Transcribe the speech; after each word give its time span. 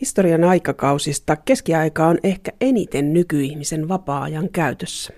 Historian 0.00 0.44
aikakausista 0.44 1.36
keskiaika 1.36 2.06
on 2.06 2.18
ehkä 2.22 2.52
eniten 2.60 3.12
nykyihmisen 3.12 3.88
vapaa-ajan 3.88 4.48
käytössä. 4.48 5.12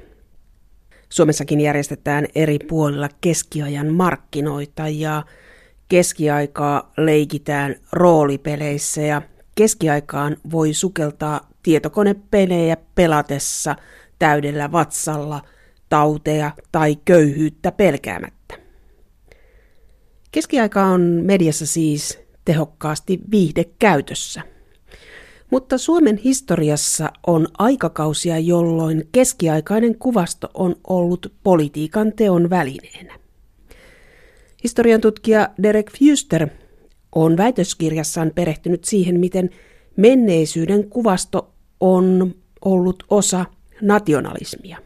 Suomessakin 1.08 1.60
järjestetään 1.60 2.26
eri 2.34 2.58
puolilla 2.68 3.08
keskiajan 3.20 3.94
markkinoita 3.94 4.88
ja 4.88 5.22
keskiaikaa 5.88 6.92
leikitään 6.96 7.74
roolipeleissä 7.92 9.00
ja 9.00 9.22
keskiaikaan 9.54 10.36
voi 10.50 10.72
sukeltaa 10.74 11.50
tietokonepelejä 11.62 12.76
pelatessa 12.94 13.76
täydellä 14.18 14.72
vatsalla 14.72 15.42
tauteja 15.88 16.50
tai 16.72 16.96
köyhyyttä 17.04 17.72
pelkäämättä. 17.72 18.54
Keskiaika 20.32 20.84
on 20.84 21.00
mediassa 21.00 21.66
siis 21.66 22.20
tehokkaasti 22.44 23.20
viihdekäytössä. 23.30 24.51
Mutta 25.52 25.78
Suomen 25.78 26.16
historiassa 26.16 27.12
on 27.26 27.46
aikakausia, 27.58 28.38
jolloin 28.38 29.08
keskiaikainen 29.12 29.98
kuvasto 29.98 30.50
on 30.54 30.76
ollut 30.86 31.32
politiikan 31.42 32.12
teon 32.12 32.50
välineenä. 32.50 33.14
Historian 34.64 35.00
tutkija 35.00 35.48
Derek 35.62 35.90
Fuster 35.98 36.48
on 37.14 37.36
väitöskirjassaan 37.36 38.32
perehtynyt 38.34 38.84
siihen, 38.84 39.20
miten 39.20 39.50
menneisyyden 39.96 40.90
kuvasto 40.90 41.54
on 41.80 42.34
ollut 42.64 43.04
osa 43.10 43.44
nationalismia. 43.80 44.78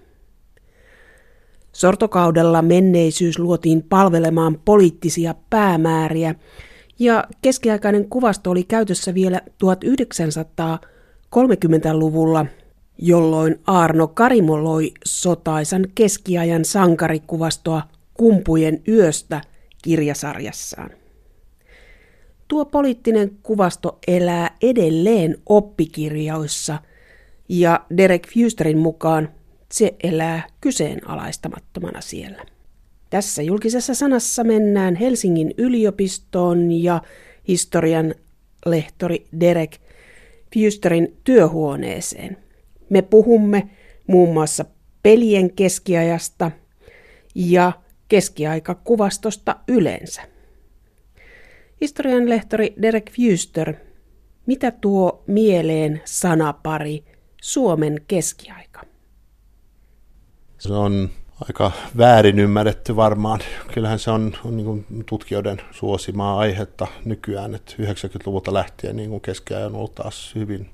Sortokaudella 1.72 2.62
menneisyys 2.62 3.38
luotiin 3.38 3.82
palvelemaan 3.82 4.60
poliittisia 4.64 5.34
päämääriä 5.50 6.34
ja 6.98 7.24
keskiaikainen 7.42 8.08
kuvasto 8.08 8.50
oli 8.50 8.64
käytössä 8.64 9.14
vielä 9.14 9.40
1930-luvulla, 9.64 12.46
jolloin 12.98 13.60
Arno 13.66 14.08
Karimo 14.08 14.64
loi 14.64 14.92
sotaisan 15.04 15.86
keskiajan 15.94 16.64
sankarikuvastoa 16.64 17.82
Kumpujen 18.14 18.82
yöstä 18.88 19.40
kirjasarjassaan. 19.82 20.90
Tuo 22.48 22.64
poliittinen 22.64 23.30
kuvasto 23.42 23.98
elää 24.08 24.56
edelleen 24.62 25.38
oppikirjoissa 25.46 26.78
ja 27.48 27.86
Derek 27.96 28.28
Fusterin 28.34 28.78
mukaan 28.78 29.28
se 29.72 29.96
elää 30.02 30.46
kyseenalaistamattomana 30.60 32.00
siellä. 32.00 32.55
Tässä 33.10 33.42
julkisessa 33.42 33.94
sanassa 33.94 34.44
mennään 34.44 34.94
Helsingin 34.96 35.54
yliopistoon 35.58 36.72
ja 36.72 37.02
historian 37.48 38.14
lehtori 38.66 39.26
Derek 39.40 39.76
Fusterin 40.54 41.16
työhuoneeseen. 41.24 42.36
Me 42.90 43.02
puhumme 43.02 43.70
muun 44.06 44.32
muassa 44.32 44.64
pelien 45.02 45.52
keskiajasta 45.52 46.50
ja 47.34 47.72
keskiaikakuvastosta 48.08 49.56
yleensä. 49.68 50.22
Historian 51.80 52.28
lehtori 52.28 52.74
Derek 52.82 53.10
Fuster, 53.10 53.74
mitä 54.46 54.70
tuo 54.70 55.24
mieleen 55.26 56.02
sanapari 56.04 57.04
Suomen 57.42 58.00
keskiaika? 58.08 58.82
Se 60.58 60.72
on 60.72 61.10
aika 61.40 61.72
väärin 61.98 62.38
ymmärretty 62.38 62.96
varmaan. 62.96 63.40
Kyllähän 63.74 63.98
se 63.98 64.10
on, 64.10 64.32
on 64.44 64.56
niin 64.56 64.64
kuin 64.64 64.86
tutkijoiden 65.06 65.60
suosimaa 65.70 66.38
aihetta 66.38 66.86
nykyään, 67.04 67.54
että 67.54 67.72
90-luvulta 67.72 68.54
lähtien 68.54 68.96
niin 68.96 69.10
kuin 69.10 69.20
keskiajan 69.20 69.66
on 69.66 69.74
ollut 69.74 69.94
taas 69.94 70.32
hyvin 70.34 70.70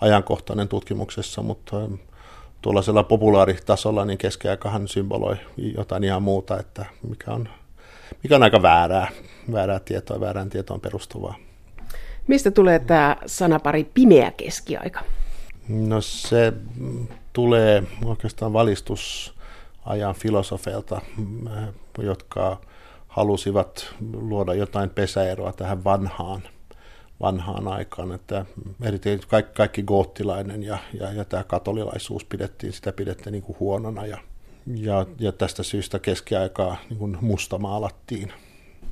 ajankohtainen 0.00 0.68
tutkimuksessa, 0.68 1.42
mutta 1.42 1.82
ähm, 1.82 1.94
tuollaisella 2.62 3.02
populaaritasolla 3.02 4.04
niin 4.04 4.18
keskiaikahan 4.18 4.88
symboloi 4.88 5.36
jotain 5.76 6.04
ihan 6.04 6.22
muuta, 6.22 6.60
että 6.60 6.84
mikä 7.08 7.30
on, 7.30 7.48
mikä 8.22 8.36
on 8.36 8.42
aika 8.42 8.62
väärää, 8.62 9.08
väärää 9.52 9.80
tietoa, 9.80 10.20
väärään 10.20 10.50
tietoon 10.50 10.80
perustuvaa. 10.80 11.34
Mistä 12.26 12.50
tulee 12.50 12.78
tämä 12.78 13.16
sanapari 13.26 13.84
pimeä 13.94 14.30
keskiaika? 14.30 15.00
No 15.68 16.00
se 16.00 16.52
tulee 17.32 17.82
oikeastaan 18.04 18.52
valistus 18.52 19.34
ajan 19.84 20.14
filosofeilta, 20.14 21.00
jotka 21.98 22.60
halusivat 23.08 23.94
luoda 24.12 24.54
jotain 24.54 24.90
pesäeroa 24.90 25.52
tähän 25.52 25.84
vanhaan, 25.84 26.42
vanhaan 27.20 27.68
aikaan. 27.68 28.12
Että 28.12 28.46
erityisesti 28.82 29.30
kaikki, 29.30 29.52
kaikki 29.54 29.82
goottilainen 29.82 30.62
ja, 30.62 30.78
ja, 31.00 31.12
ja 31.12 31.24
tämä 31.24 31.44
katolilaisuus 31.44 32.24
pidettiin, 32.24 32.72
sitä 32.72 32.92
pidettiin 32.92 33.32
niin 33.32 33.42
kuin 33.42 33.56
huonona 33.60 34.06
ja, 34.06 34.18
ja, 34.66 35.06
ja 35.18 35.32
tästä 35.32 35.62
syystä 35.62 35.98
keskiaikaa 35.98 36.76
niin 36.88 36.98
kuin 36.98 37.18
mustamaalattiin. 37.20 38.32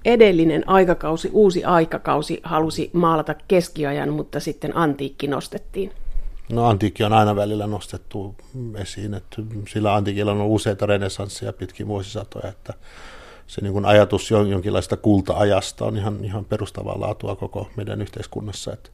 Edellinen 0.04 0.68
aikakausi, 0.68 1.30
uusi 1.32 1.64
aikakausi 1.64 2.40
halusi 2.42 2.90
maalata 2.92 3.34
keskiajan, 3.48 4.12
mutta 4.12 4.40
sitten 4.40 4.76
antiikki 4.76 5.26
nostettiin. 5.26 5.92
No 6.52 6.66
antiikki 6.66 7.04
on 7.04 7.12
aina 7.12 7.36
välillä 7.36 7.66
nostettu 7.66 8.34
esiin, 8.76 9.14
että 9.14 9.42
sillä 9.68 9.94
antiikilla 9.94 10.32
on 10.32 10.40
useita 10.40 10.86
renesansseja 10.86 11.52
pitkin 11.52 11.86
vuosisatoja, 11.86 12.48
että 12.48 12.74
se 13.46 13.60
niin 13.60 13.84
ajatus 13.84 14.30
jonkinlaista 14.30 14.96
kulta-ajasta 14.96 15.84
on 15.84 15.96
ihan, 15.96 16.24
ihan 16.24 16.44
perustavaa 16.44 17.00
laatua 17.00 17.36
koko 17.36 17.68
meidän 17.76 18.02
yhteiskunnassa, 18.02 18.72
että 18.72 18.90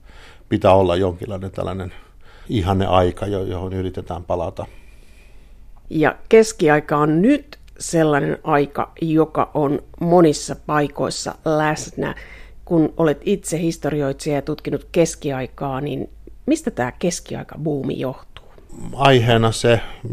pitää 0.49 0.75
olla 0.75 0.97
jonkinlainen 0.97 1.51
tällainen 1.51 1.93
ihanne 2.49 2.87
aika, 2.87 3.27
johon 3.27 3.73
yritetään 3.73 4.25
palata. 4.25 4.67
Ja 5.91 6.17
keskiaika 6.29 6.97
on 6.97 7.23
nyt 7.23 7.59
sellainen 7.79 8.39
aika, 8.45 8.93
joka 9.01 9.51
on 9.55 9.83
monissa 10.01 10.57
paikoissa 10.67 11.35
läsnä. 11.45 12.15
Kun 12.65 12.95
olet 12.97 13.21
itse 13.25 13.59
historioitsija 13.59 14.37
ja 14.37 14.43
tutkinut 14.43 14.89
keskiaikaa, 14.93 15.81
niin 15.81 16.11
Mistä 16.47 16.71
tämä 16.71 16.93
keskiaikabuumi 16.93 18.01
johtuu? 18.01 18.45
Aiheena 18.95 19.51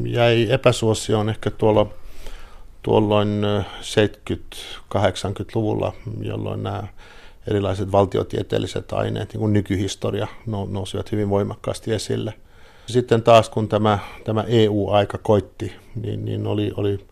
jäi 0.06 0.48
epäsuosioon 0.52 1.30
ehkä 1.30 1.50
tuolla, 1.52 1.88
tuolloin 2.82 3.42
70-80-luvulla, 4.34 5.94
jolloin 6.22 6.64
nämä 6.64 6.84
erilaiset 7.48 7.92
valtiotieteelliset 7.92 8.94
aineet, 8.94 9.34
niin 9.34 9.40
kuin 9.40 9.54
nykyhistoria, 9.54 10.28
nousivat 10.70 11.12
hyvin 11.12 11.30
voimakkaasti 11.30 11.94
esille. 11.94 12.34
Sitten 12.88 13.24
taas 13.24 13.50
kun 13.50 13.70
tämä, 13.70 14.00
tämä 14.24 14.44
EU-aika 14.48 15.18
koitti, 15.18 15.74
niin, 15.96 16.26
niin 16.26 16.48
oli, 16.48 16.72
oli 16.76 17.06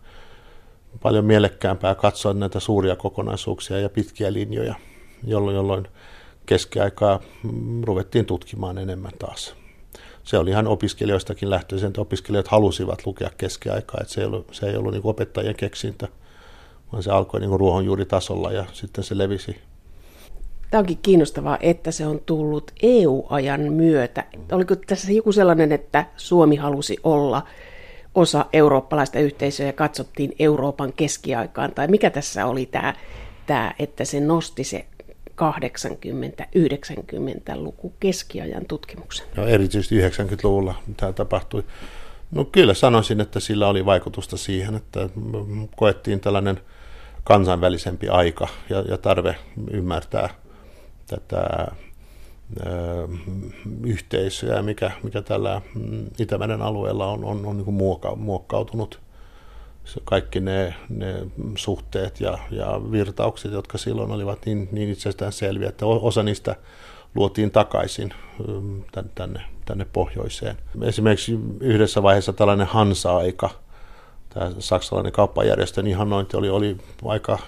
paljon 1.02 1.24
mielekkäämpää 1.24 1.94
katsoa 1.94 2.34
näitä 2.34 2.60
suuria 2.60 2.96
kokonaisuuksia 2.96 3.80
ja 3.80 3.88
pitkiä 3.88 4.32
linjoja, 4.32 4.74
jolloin, 5.24 5.56
jolloin 5.56 5.88
keskiaikaa 6.50 7.20
mm, 7.42 7.82
ruvettiin 7.84 8.26
tutkimaan 8.26 8.78
enemmän 8.78 9.12
taas. 9.18 9.54
Se 10.24 10.38
oli 10.38 10.50
ihan 10.50 10.66
opiskelijoistakin 10.66 11.50
lähtöisin, 11.50 11.86
että 11.86 12.00
opiskelijat 12.00 12.48
halusivat 12.48 13.06
lukea 13.06 13.30
keskiaikaa, 13.38 13.98
että 14.00 14.12
se 14.12 14.20
ei 14.20 14.26
ollut, 14.26 14.46
se 14.52 14.66
ei 14.66 14.76
ollut 14.76 14.92
niin 14.92 15.02
opettajien 15.04 15.56
keksintö, 15.56 16.08
vaan 16.92 17.02
se 17.02 17.10
alkoi 17.10 17.40
niin 17.40 17.60
ruohonjuuritasolla 17.60 18.52
ja 18.52 18.64
sitten 18.72 19.04
se 19.04 19.18
levisi. 19.18 19.56
Tämä 20.70 20.78
onkin 20.78 20.98
kiinnostavaa, 21.02 21.58
että 21.60 21.90
se 21.90 22.06
on 22.06 22.20
tullut 22.26 22.70
EU-ajan 22.82 23.60
myötä. 23.60 24.24
Oliko 24.52 24.76
tässä 24.76 25.12
joku 25.12 25.32
sellainen, 25.32 25.72
että 25.72 26.06
Suomi 26.16 26.56
halusi 26.56 26.96
olla 27.02 27.42
osa 28.14 28.46
eurooppalaista 28.52 29.18
yhteisöä 29.18 29.66
ja 29.66 29.72
katsottiin 29.72 30.32
Euroopan 30.38 30.92
keskiaikaan, 30.92 31.74
tai 31.74 31.88
mikä 31.88 32.10
tässä 32.10 32.46
oli 32.46 32.66
tämä, 32.66 32.94
tämä 33.46 33.74
että 33.78 34.04
se 34.04 34.20
nosti 34.20 34.64
se 34.64 34.86
80-90-luku 35.40 37.92
keskiajan 38.00 38.66
tutkimuksen? 38.66 39.26
No, 39.36 39.46
erityisesti 39.46 40.08
90-luvulla 40.08 40.74
tämä 40.96 41.12
tapahtui. 41.12 41.64
No 42.30 42.44
kyllä 42.44 42.74
sanoisin, 42.74 43.20
että 43.20 43.40
sillä 43.40 43.68
oli 43.68 43.86
vaikutusta 43.86 44.36
siihen, 44.36 44.74
että 44.74 45.08
koettiin 45.76 46.20
tällainen 46.20 46.60
kansainvälisempi 47.24 48.08
aika 48.08 48.48
ja, 48.68 48.80
ja 48.80 48.98
tarve 48.98 49.36
ymmärtää 49.70 50.28
tätä 51.06 51.66
ö, 52.66 53.08
yhteisöä, 53.84 54.62
mikä, 54.62 54.90
mikä 55.02 55.22
tällä 55.22 55.60
Itämeren 56.18 56.62
alueella 56.62 57.06
on, 57.06 57.24
on, 57.24 57.46
on 57.46 57.56
niin 57.56 57.74
muokka, 57.74 58.16
kaikki 60.04 60.40
ne, 60.40 60.74
ne 60.88 61.14
suhteet 61.56 62.20
ja, 62.20 62.38
ja 62.50 62.80
virtaukset, 62.92 63.52
jotka 63.52 63.78
silloin 63.78 64.12
olivat 64.12 64.46
niin, 64.46 64.68
niin 64.72 64.90
itsestään 64.90 65.32
selviä, 65.32 65.68
että 65.68 65.86
osa 65.86 66.22
niistä 66.22 66.56
luotiin 67.14 67.50
takaisin 67.50 68.14
mm, 68.48 68.84
tänne, 69.14 69.40
tänne 69.64 69.86
pohjoiseen. 69.92 70.56
Esimerkiksi 70.82 71.38
yhdessä 71.60 72.02
vaiheessa 72.02 72.32
tällainen 72.32 72.66
Hansa-aika, 72.66 73.50
tämä 74.28 74.50
saksalainen 74.58 75.12
kauppajärjestön 75.12 75.86
ihannointi 75.86 76.36
oli, 76.36 76.48
oli 76.48 76.76
aika, 77.04 77.38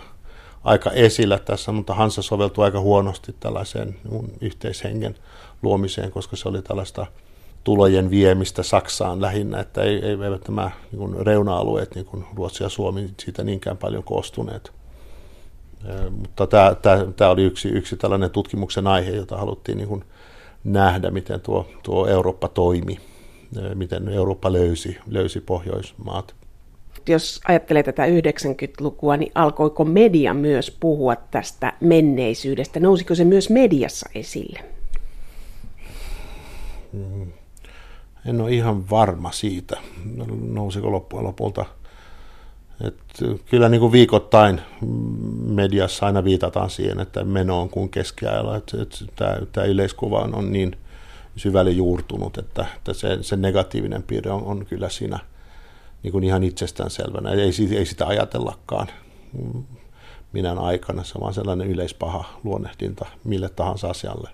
aika 0.65 0.91
esillä 0.91 1.39
tässä, 1.39 1.73
mutta 1.73 1.95
Hansa 1.95 2.23
soveltui 2.23 2.65
aika 2.65 2.81
huonosti 2.81 3.37
tällaiseen 3.41 3.97
niin 4.11 4.33
yhteishengen 4.41 5.15
luomiseen, 5.63 6.13
koska 6.13 6.37
se 6.37 6.49
oli 6.49 6.63
tällaista 6.63 7.07
tulojen 7.65 8.11
viemistä 8.11 8.63
Saksaan 8.63 9.21
lähinnä, 9.21 9.61
että 9.61 9.83
ei, 9.83 9.95
ei, 9.95 10.11
eivät 10.11 10.49
nämä 10.49 10.71
niin 10.93 11.27
reuna-alueet, 11.27 11.95
niin 11.95 12.07
kuin 12.07 12.25
Ruotsi 12.37 12.63
ja 12.63 12.69
Suomi, 12.69 13.11
siitä 13.21 13.45
niinkään 13.45 13.77
paljon 13.77 14.03
koostuneet. 14.03 14.73
Mutta 16.11 16.47
tämä, 16.47 16.77
tämä, 16.83 17.07
tämä 17.17 17.31
oli 17.31 17.43
yksi, 17.43 17.69
yksi 17.69 17.97
tällainen 17.97 18.31
tutkimuksen 18.31 18.87
aihe, 18.87 19.11
jota 19.11 19.37
haluttiin 19.37 19.79
niin 19.79 19.89
kuin 19.89 20.05
nähdä, 20.65 21.11
miten 21.11 21.41
tuo, 21.41 21.67
tuo 21.83 22.07
Eurooppa 22.07 22.49
toimi, 22.49 23.01
miten 23.75 24.09
Eurooppa 24.09 24.53
löysi, 24.53 24.99
löysi 25.07 25.41
Pohjoismaat. 25.41 26.35
Jos 27.09 27.41
ajattelee 27.49 27.83
tätä 27.83 28.07
90-lukua, 28.07 29.17
niin 29.17 29.33
alkoiko 29.35 29.85
media 29.85 30.35
myös 30.35 30.77
puhua 30.81 31.17
tästä 31.17 31.73
menneisyydestä? 31.81 32.81
Nousiko 32.81 33.15
se 33.15 33.25
myös 33.25 33.51
mediassa 33.51 34.11
esille? 34.15 34.65
Mm. 36.93 37.33
En 38.27 38.41
ole 38.41 38.53
ihan 38.53 38.91
varma 38.91 39.33
siitä, 39.33 39.77
nousiko 40.49 40.93
loppujen 40.93 41.25
lopulta– 41.25 41.65
et 42.81 42.97
kyllä 43.51 43.69
niin 43.69 43.81
kuin 43.81 43.93
viikoittain 43.93 44.61
mediassa 45.47 46.07
aina 46.07 46.25
viitataan 46.25 46.71
siihen, 46.71 47.01
että 47.01 47.25
meno 47.25 47.61
on 47.61 47.69
kuin 47.69 47.89
keskiajalla. 47.89 48.61
Tämä 49.53 49.67
yleiskuva 49.67 50.19
on, 50.19 50.35
on 50.35 50.53
niin 50.53 50.77
syvälle 51.37 51.71
juurtunut, 51.71 52.39
että, 52.39 52.67
että 52.77 52.93
se, 52.93 53.19
se 53.21 53.37
negatiivinen 53.37 54.03
piirre 54.03 54.31
on, 54.31 54.45
on 54.45 54.67
kyllä 54.67 54.89
siinä 54.89 55.19
niin 56.03 56.13
kuin 56.13 56.25
ihan 56.25 56.45
itsestäänselvänä. 56.45 57.31
Ei, 57.31 57.53
ei 57.77 57.87
sitä 57.87 58.07
ajatellakaan 58.07 58.87
minä 60.33 60.53
aikana. 60.53 61.05
Se 61.05 61.13
on 61.15 61.23
vaan 61.23 61.35
sellainen 61.35 61.71
yleispaha 61.71 62.25
luonnehdinta 62.45 63.07
mille 63.25 63.49
tahansa 63.49 63.91
asialle 63.91 64.31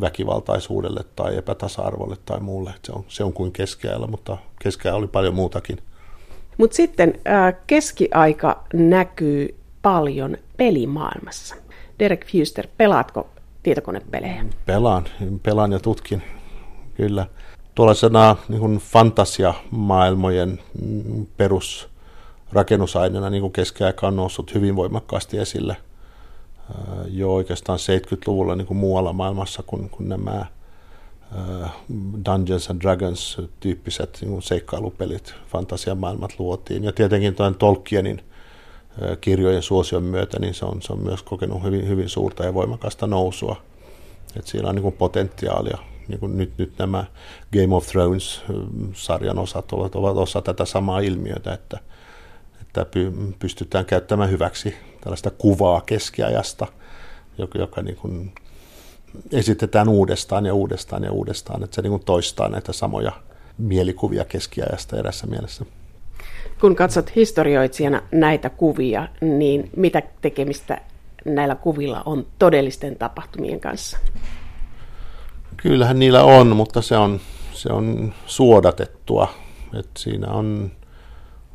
väkivaltaisuudelle 0.00 1.04
tai 1.16 1.36
epätasa-arvolle 1.36 2.16
tai 2.24 2.40
muulle. 2.40 2.74
Se 2.84 2.92
on, 2.92 3.04
se 3.08 3.24
on 3.24 3.32
kuin 3.32 3.52
keskiajalla, 3.52 4.06
mutta 4.06 4.38
keskiajalla 4.62 4.98
oli 4.98 5.08
paljon 5.08 5.34
muutakin– 5.34 5.78
mutta 6.58 6.76
sitten 6.76 7.20
ää, 7.24 7.52
keskiaika 7.52 8.64
näkyy 8.74 9.54
paljon 9.82 10.36
pelimaailmassa. 10.56 11.54
Derek 11.98 12.26
Fuster, 12.26 12.66
pelaatko 12.76 13.28
tietokonepelejä? 13.62 14.44
Pelaan, 14.66 15.04
pelaan 15.42 15.72
ja 15.72 15.78
tutkin, 15.78 16.22
kyllä. 16.94 17.26
Tuollaisena 17.74 18.36
niin 18.48 18.78
fantasiamaailmojen 18.78 20.58
perusrakennusaineena 21.36 23.30
niin 23.30 23.52
keskiaika 23.52 24.06
on 24.06 24.16
noussut 24.16 24.54
hyvin 24.54 24.76
voimakkaasti 24.76 25.38
esille 25.38 25.76
jo 27.08 27.34
oikeastaan 27.34 27.78
70-luvulla 27.78 28.56
niin 28.56 28.66
kuin 28.66 28.78
muualla 28.78 29.12
maailmassa, 29.12 29.62
kun, 29.62 29.90
kun 29.90 30.08
nämä 30.08 30.46
Äh, 31.36 31.70
Dungeons 32.24 32.70
and 32.70 32.80
Dragons-tyyppiset 32.82 34.18
niin 34.20 34.42
seikkailupelit, 34.42 35.34
fantasiamaailmat 35.48 36.38
luotiin. 36.38 36.84
Ja 36.84 36.92
tietenkin 36.92 37.34
tuon 37.34 37.54
Tolkienin 37.54 38.20
äh, 39.02 39.18
kirjojen 39.20 39.62
suosion 39.62 40.02
myötä, 40.02 40.38
niin 40.38 40.54
se 40.54 40.64
on, 40.64 40.82
se 40.82 40.92
on 40.92 41.00
myös 41.00 41.22
kokenut 41.22 41.62
hyvin, 41.62 41.88
hyvin 41.88 42.08
suurta 42.08 42.44
ja 42.44 42.54
voimakasta 42.54 43.06
nousua. 43.06 43.62
Et 44.36 44.46
siellä 44.46 44.68
on 44.68 44.74
niin 44.74 44.82
kuin 44.82 44.94
potentiaalia. 44.94 45.78
Niin 46.08 46.20
kuin 46.20 46.38
nyt, 46.38 46.52
nyt 46.58 46.72
nämä 46.78 47.04
Game 47.52 47.74
of 47.74 47.86
Thrones-sarjan 47.86 49.38
osat 49.38 49.72
ovat, 49.72 49.94
ovat 49.94 50.16
osa 50.16 50.42
tätä 50.42 50.64
samaa 50.64 51.00
ilmiötä, 51.00 51.52
että, 51.52 51.78
että 52.60 52.86
pystytään 53.38 53.84
käyttämään 53.84 54.30
hyväksi 54.30 54.74
tällaista 55.02 55.30
kuvaa 55.30 55.80
keskiajasta, 55.80 56.66
joka, 57.38 57.58
joka 57.58 57.82
niin 57.82 57.96
kuin 57.96 58.32
esitetään 59.32 59.88
uudestaan 59.88 60.46
ja 60.46 60.54
uudestaan 60.54 61.04
ja 61.04 61.12
uudestaan, 61.12 61.64
että 61.64 61.74
se 61.74 61.82
niin 61.82 61.90
kuin 61.90 62.04
toistaa 62.04 62.48
näitä 62.48 62.72
samoja 62.72 63.12
mielikuvia 63.58 64.24
keskiajasta 64.24 64.98
erässä 64.98 65.26
mielessä. 65.26 65.64
Kun 66.60 66.76
katsot 66.76 67.16
historioitsijana 67.16 68.02
näitä 68.12 68.50
kuvia, 68.50 69.08
niin 69.20 69.70
mitä 69.76 70.02
tekemistä 70.20 70.80
näillä 71.24 71.54
kuvilla 71.54 72.02
on 72.06 72.26
todellisten 72.38 72.96
tapahtumien 72.96 73.60
kanssa? 73.60 73.98
Kyllähän 75.56 75.98
niillä 75.98 76.24
on, 76.24 76.56
mutta 76.56 76.82
se 76.82 76.96
on, 76.96 77.20
se 77.52 77.72
on 77.72 78.14
suodatettua. 78.26 79.28
että 79.78 80.00
siinä 80.00 80.28
on 80.28 80.70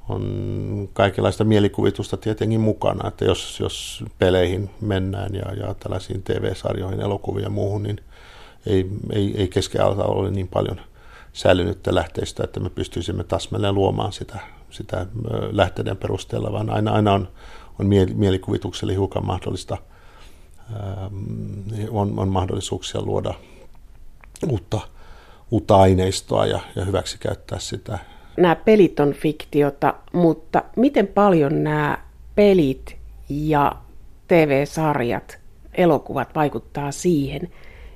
on 0.09 0.89
kaikenlaista 0.93 1.43
mielikuvitusta 1.43 2.17
tietenkin 2.17 2.61
mukana, 2.61 3.07
että 3.07 3.25
jos, 3.25 3.59
jos 3.59 4.03
peleihin 4.19 4.69
mennään 4.81 5.35
ja, 5.35 5.53
ja 5.53 5.73
tällaisiin 5.73 6.23
TV-sarjoihin, 6.23 7.01
elokuviin 7.01 7.43
ja 7.43 7.49
muuhun, 7.49 7.83
niin 7.83 8.01
ei, 8.65 8.89
ei, 9.13 9.33
ei 9.37 9.47
keskiajalta 9.47 10.03
ole 10.03 10.31
niin 10.31 10.47
paljon 10.47 10.81
säilynyttä 11.33 11.95
lähteistä, 11.95 12.43
että 12.43 12.59
me 12.59 12.69
pystyisimme 12.69 13.23
tasmelleen 13.23 13.75
luomaan 13.75 14.13
sitä, 14.13 14.39
sitä 14.69 15.05
lähteiden 15.51 15.97
perusteella, 15.97 16.51
vaan 16.51 16.69
aina, 16.69 16.91
aina 16.91 17.13
on, 17.13 17.27
on 17.79 17.87
mielikuvitukselle 18.13 18.93
hiukan 18.93 19.25
mahdollista, 19.25 19.77
on, 21.89 22.19
on 22.19 22.29
mahdollisuuksia 22.29 23.01
luoda 23.01 23.33
uutta, 24.47 24.79
uutta 25.51 25.75
aineistoa 25.75 26.45
ja, 26.45 26.59
ja 26.75 26.85
hyväksi 26.85 27.17
käyttää 27.17 27.59
sitä 27.59 27.99
nämä 28.37 28.55
pelit 28.55 28.99
on 28.99 29.13
fiktiota, 29.13 29.93
mutta 30.13 30.63
miten 30.75 31.07
paljon 31.07 31.63
nämä 31.63 31.97
pelit 32.35 32.97
ja 33.29 33.75
TV-sarjat, 34.27 35.37
elokuvat 35.73 36.35
vaikuttaa 36.35 36.91
siihen, 36.91 37.41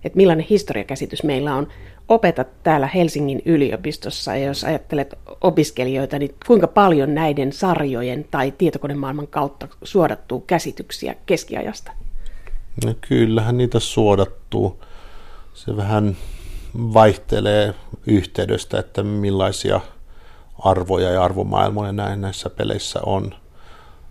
että 0.03 0.17
millainen 0.17 0.45
historiakäsitys 0.49 1.23
meillä 1.23 1.55
on. 1.55 1.67
Opetat 2.07 2.63
täällä 2.63 2.87
Helsingin 2.87 3.41
yliopistossa 3.45 4.35
ja 4.35 4.45
jos 4.45 4.63
ajattelet 4.63 5.15
opiskelijoita, 5.41 6.19
niin 6.19 6.35
kuinka 6.47 6.67
paljon 6.67 7.15
näiden 7.15 7.53
sarjojen 7.53 8.25
tai 8.31 8.51
tietokonemaailman 8.51 9.27
kautta 9.27 9.67
suodattuu 9.83 10.39
käsityksiä 10.39 11.15
keskiajasta? 11.25 11.91
No 12.85 12.93
kyllähän 13.01 13.57
niitä 13.57 13.79
suodattuu. 13.79 14.83
Se 15.53 15.77
vähän 15.77 16.17
vaihtelee 16.75 17.73
yhteydestä, 18.07 18.79
että 18.79 19.03
millaisia 19.03 19.81
arvoja 20.63 21.09
ja 21.09 21.23
arvomaailmoja 21.23 21.91
näin 21.91 22.21
näissä 22.21 22.49
peleissä 22.49 22.99
on. 23.05 23.33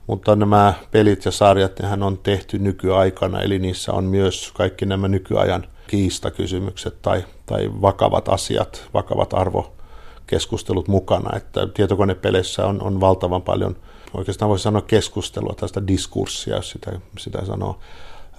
Mutta 0.07 0.37
nämä 0.37 0.75
pelit 0.91 1.25
ja 1.25 1.31
sarjat, 1.31 1.81
nehän 1.81 2.03
on 2.03 2.19
tehty 2.19 2.59
nykyaikana, 2.59 3.41
eli 3.41 3.59
niissä 3.59 3.93
on 3.93 4.05
myös 4.05 4.51
kaikki 4.55 4.87
nämä 4.87 5.09
nykyajan 5.09 5.67
kiistakysymykset 5.87 7.03
tai, 7.03 7.25
tai 7.47 7.71
vakavat 7.83 8.29
asiat, 8.29 8.89
vakavat 8.95 9.35
arvokeskustelut 9.35 10.89
mukana. 10.89 11.37
Että 11.37 11.67
tietokonepeleissä 11.67 12.67
on, 12.67 12.83
on 12.83 13.01
valtavan 13.01 13.43
paljon, 13.43 13.77
oikeastaan 14.15 14.49
voisi 14.49 14.63
sanoa 14.63 14.83
keskustelua, 14.83 15.55
tästä 15.61 15.87
diskurssia, 15.87 16.57
jos 16.57 16.71
sitä, 16.71 17.01
sitä 17.19 17.45
sanoo, 17.45 17.79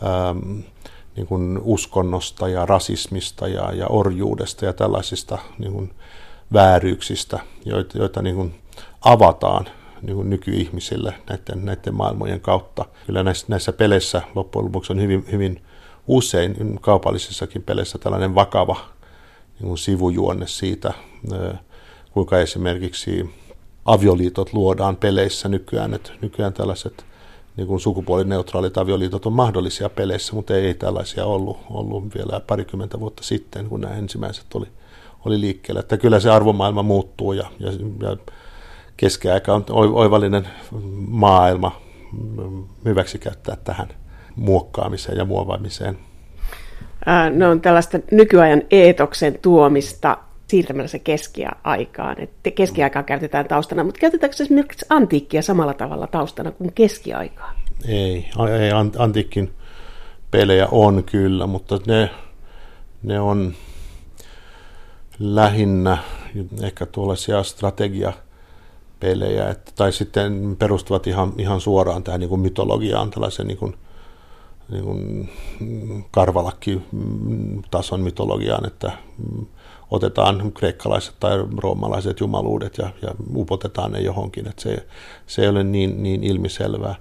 ähm, 0.03 0.59
niin 1.15 1.27
kuin 1.27 1.59
uskonnosta 1.63 2.49
ja 2.49 2.65
rasismista 2.65 3.47
ja, 3.47 3.73
ja 3.73 3.87
orjuudesta 3.87 4.65
ja 4.65 4.73
tällaisista 4.73 5.37
niin 5.57 5.73
kuin 5.73 5.93
vääryyksistä, 6.53 7.39
joita, 7.65 7.97
joita 7.97 8.21
niin 8.21 8.35
kuin 8.35 8.55
avataan 9.01 9.65
niin 10.01 10.15
kuin 10.15 10.29
nykyihmisille 10.29 11.13
näiden, 11.29 11.65
näiden 11.65 11.95
maailmojen 11.95 12.41
kautta. 12.41 12.85
Kyllä 13.05 13.23
näissä, 13.23 13.45
näissä 13.49 13.73
peleissä 13.73 14.21
loppujen 14.35 14.65
lopuksi 14.65 14.93
on 14.93 15.01
hyvin, 15.01 15.25
hyvin 15.31 15.61
usein 16.07 16.79
kaupallisissakin 16.81 17.63
peleissä 17.63 17.97
tällainen 17.97 18.35
vakava 18.35 18.77
niin 19.59 19.67
kuin 19.67 19.77
sivujuonne 19.77 20.47
siitä, 20.47 20.93
kuinka 22.11 22.39
esimerkiksi 22.39 23.29
avioliitot 23.85 24.53
luodaan 24.53 24.95
peleissä 24.95 25.49
nykyään, 25.49 25.93
että 25.93 26.11
nykyään 26.21 26.53
tällaiset 26.53 27.05
niin 27.57 27.67
kuin 27.67 27.79
sukupuolineutraalit 27.79 28.77
avioliitot 28.77 29.25
on 29.25 29.33
mahdollisia 29.33 29.89
peleissä, 29.89 30.33
mutta 30.33 30.55
ei, 30.55 30.73
tällaisia 30.73 31.25
ollut, 31.25 31.57
ollut 31.69 32.15
vielä 32.15 32.39
parikymmentä 32.39 32.99
vuotta 32.99 33.23
sitten, 33.23 33.69
kun 33.69 33.81
nämä 33.81 33.93
ensimmäiset 33.93 34.45
oli 34.53 34.67
oli 35.25 35.41
liikkeellä. 35.41 35.79
Että 35.79 35.97
kyllä 35.97 36.19
se 36.19 36.29
arvomaailma 36.29 36.83
muuttuu 36.83 37.33
ja, 37.33 37.45
ja, 37.59 37.71
ja 38.01 38.17
keskiaika 38.97 39.53
on 39.53 39.65
oivallinen 39.69 40.47
maailma 41.07 41.81
hyväksi 42.85 43.19
käyttää 43.19 43.57
tähän 43.63 43.87
muokkaamiseen 44.35 45.17
ja 45.17 45.25
muovaamiseen. 45.25 45.97
Ne 47.33 47.47
on 47.47 47.61
tällaista 47.61 47.99
nykyajan 48.11 48.61
eetoksen 48.71 49.39
tuomista 49.41 50.17
siirtämällä 50.47 50.87
se 50.87 50.99
keskiaikaan. 50.99 52.21
Että 52.21 52.51
keskiaikaa 52.51 53.03
käytetään 53.03 53.47
taustana, 53.47 53.83
mutta 53.83 53.99
käytetäänkö 53.99 54.43
esimerkiksi 54.43 54.85
antiikkia 54.89 55.41
samalla 55.41 55.73
tavalla 55.73 56.07
taustana 56.07 56.51
kuin 56.51 56.73
keskiaikaa? 56.73 57.53
Ei, 57.87 58.29
ei 58.59 58.71
antiikin 58.97 59.53
pelejä 60.31 60.67
on 60.71 61.03
kyllä, 61.03 61.47
mutta 61.47 61.79
ne, 61.87 62.09
ne 63.03 63.19
on 63.19 63.53
lähinnä 65.21 65.97
ehkä 66.61 66.85
tuollaisia 66.85 67.43
strategia 67.43 68.13
pelejä, 68.99 69.49
että, 69.49 69.71
tai 69.75 69.91
sitten 69.91 70.55
perustuvat 70.59 71.07
ihan, 71.07 71.33
ihan 71.37 71.61
suoraan 71.61 72.03
tähän 72.03 72.19
niin 72.19 72.29
kuin 72.29 72.41
mytologiaan, 72.41 73.11
tällaisen 73.11 73.47
niin 73.47 73.57
kuin, 73.57 73.75
niin 74.69 74.83
kuin 74.83 75.29
karvalakki-tason 76.11 78.01
mytologiaan, 78.01 78.67
että 78.67 78.91
otetaan 79.91 80.51
kreikkalaiset 80.51 81.15
tai 81.19 81.45
roomalaiset 81.57 82.19
jumaluudet 82.19 82.77
ja, 82.77 82.89
ja 83.01 83.15
upotetaan 83.35 83.91
ne 83.91 83.99
johonkin, 83.99 84.47
että 84.47 84.61
se, 84.61 84.87
se 85.27 85.41
ei 85.41 85.47
ole 85.47 85.63
niin, 85.63 86.03
niin 86.03 86.23
ilmiselvää. 86.23 86.95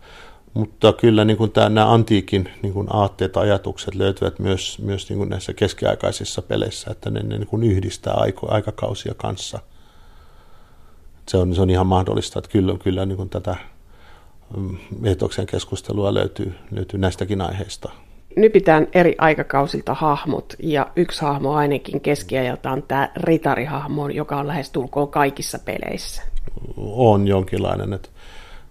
Mutta 0.55 0.93
kyllä 0.93 1.25
niin 1.25 1.37
kuin 1.37 1.53
tämä, 1.53 1.69
nämä 1.69 1.93
antiikin 1.93 2.49
niin 2.63 2.73
kuin 2.73 2.87
aatteet, 2.91 3.37
ajatukset 3.37 3.95
löytyvät 3.95 4.39
myös, 4.39 4.79
myös 4.79 5.09
niin 5.09 5.19
kuin 5.19 5.29
näissä 5.29 5.53
keskiaikaisissa 5.53 6.43
peleissä, 6.43 6.91
että 6.91 7.11
ne, 7.11 7.23
ne 7.23 7.39
niin 7.39 7.47
kuin 7.47 7.63
yhdistää 7.63 8.15
aiko, 8.15 8.53
aikakausia 8.53 9.15
kanssa. 9.15 9.59
Se 11.29 11.37
on, 11.37 11.55
se 11.55 11.63
on 11.63 11.71
ihan 11.71 11.87
mahdollista, 11.87 12.39
että 12.39 12.51
kyllä, 12.51 12.75
kyllä 12.85 13.07
niin 13.07 13.17
kuin 13.17 13.29
tätä 13.29 13.57
mm, 14.57 14.79
etoksen 15.05 15.47
keskustelua 15.47 16.15
löytyy, 16.15 16.55
löytyy 16.71 17.01
näistäkin 17.01 17.41
aiheista. 17.41 17.91
Nypitään 18.37 18.89
eri 18.93 19.15
aikakausilta 19.19 19.95
hahmot, 19.95 20.55
ja 20.63 20.87
yksi 20.97 21.23
hahmo 21.23 21.53
ainakin 21.55 22.01
keskiajalta 22.01 22.71
on 22.71 22.83
tämä 22.83 23.09
ritarihahmo, 23.17 24.09
joka 24.09 24.37
on 24.37 24.47
lähes 24.47 24.71
tulkoon 24.71 25.09
kaikissa 25.09 25.59
peleissä. 25.59 26.23
On 26.77 27.29
jonkinlainen, 27.29 27.93
että 27.93 28.09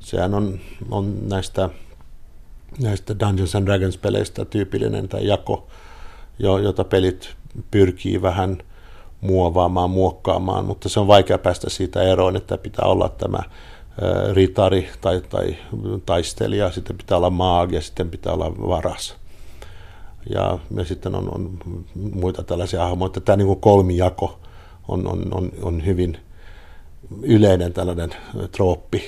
sehän 0.09 0.33
on, 0.33 0.59
on 0.91 1.29
näistä, 1.29 1.69
näistä 2.81 3.19
Dungeons 3.19 3.55
and 3.55 3.67
Dragons-peleistä 3.67 4.45
tyypillinen 4.45 5.09
tai 5.09 5.27
jako, 5.27 5.67
jota 6.39 6.83
pelit 6.83 7.35
pyrkii 7.71 8.21
vähän 8.21 8.57
muovaamaan, 9.21 9.89
muokkaamaan, 9.89 10.65
mutta 10.65 10.89
se 10.89 10.99
on 10.99 11.07
vaikea 11.07 11.37
päästä 11.37 11.69
siitä 11.69 12.01
eroon, 12.01 12.35
että 12.35 12.57
pitää 12.57 12.85
olla 12.85 13.09
tämä 13.09 13.39
ritari 14.33 14.89
tai, 15.01 15.21
tai 15.29 15.55
taistelija, 16.05 16.71
sitten 16.71 16.97
pitää 16.97 17.17
olla 17.17 17.29
maagi 17.29 17.75
ja 17.75 17.81
sitten 17.81 18.09
pitää 18.09 18.33
olla 18.33 18.57
varas. 18.57 19.15
Ja, 20.29 20.59
ja 20.75 20.85
sitten 20.85 21.15
on, 21.15 21.35
on 21.35 21.57
muita 22.13 22.43
tällaisia 22.43 22.83
hahmoja, 22.83 23.07
että 23.07 23.19
tämä 23.19 23.35
niin 23.35 23.59
kolmijako 23.59 24.39
on, 24.87 25.07
on, 25.07 25.27
on, 25.31 25.51
on 25.61 25.85
hyvin 25.85 26.17
yleinen 27.21 27.73
tällainen 27.73 28.09
trooppi 28.51 29.03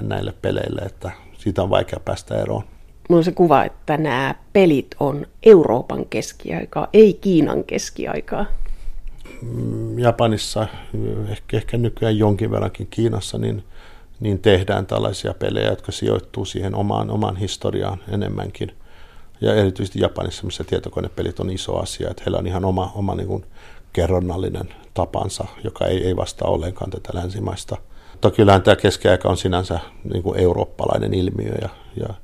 näille 0.00 0.34
peleille, 0.42 0.80
että 0.80 1.10
siitä 1.38 1.62
on 1.62 1.70
vaikea 1.70 2.00
päästä 2.04 2.34
eroon. 2.34 2.64
Mulla 3.08 3.20
on 3.20 3.24
se 3.24 3.32
kuva, 3.32 3.64
että 3.64 3.96
nämä 3.96 4.34
pelit 4.52 4.94
on 5.00 5.26
Euroopan 5.42 6.06
keskiaikaa, 6.06 6.88
ei 6.92 7.14
Kiinan 7.14 7.64
keskiaikaa. 7.64 8.46
Mm, 9.42 9.98
Japanissa, 9.98 10.68
ehkä, 11.28 11.56
ehkä 11.56 11.76
nykyään 11.76 12.18
jonkin 12.18 12.50
verrankin 12.50 12.86
Kiinassa, 12.86 13.38
niin, 13.38 13.64
niin 14.20 14.38
tehdään 14.38 14.86
tällaisia 14.86 15.34
pelejä, 15.34 15.70
jotka 15.70 15.92
sijoittuu 15.92 16.44
siihen 16.44 16.74
omaan, 16.74 17.10
omaan 17.10 17.36
historiaan 17.36 17.98
enemmänkin. 18.08 18.72
Ja 19.40 19.54
erityisesti 19.54 20.00
Japanissa, 20.00 20.44
missä 20.44 20.64
tietokonepelit 20.64 21.40
on 21.40 21.50
iso 21.50 21.76
asia, 21.76 22.10
että 22.10 22.22
heillä 22.26 22.38
on 22.38 22.46
ihan 22.46 22.64
oma, 22.64 22.92
oma 22.94 23.14
niin 23.14 23.28
kuin 23.28 23.44
kerronnallinen 23.92 24.74
tapansa, 24.94 25.44
joka 25.64 25.86
ei, 25.86 26.06
ei 26.06 26.16
vastaa 26.16 26.48
ollenkaan 26.48 26.90
tätä 26.90 27.10
länsimaista– 27.14 27.76
mutta 28.14 28.30
kyllähän 28.30 28.62
tämä 28.62 28.76
keskiaika 28.76 29.28
on 29.28 29.36
sinänsä 29.36 29.80
niin 30.12 30.22
kuin 30.22 30.40
eurooppalainen 30.40 31.14
ilmiö 31.14 31.54
ja, 31.62 31.68
ja, 31.96 32.14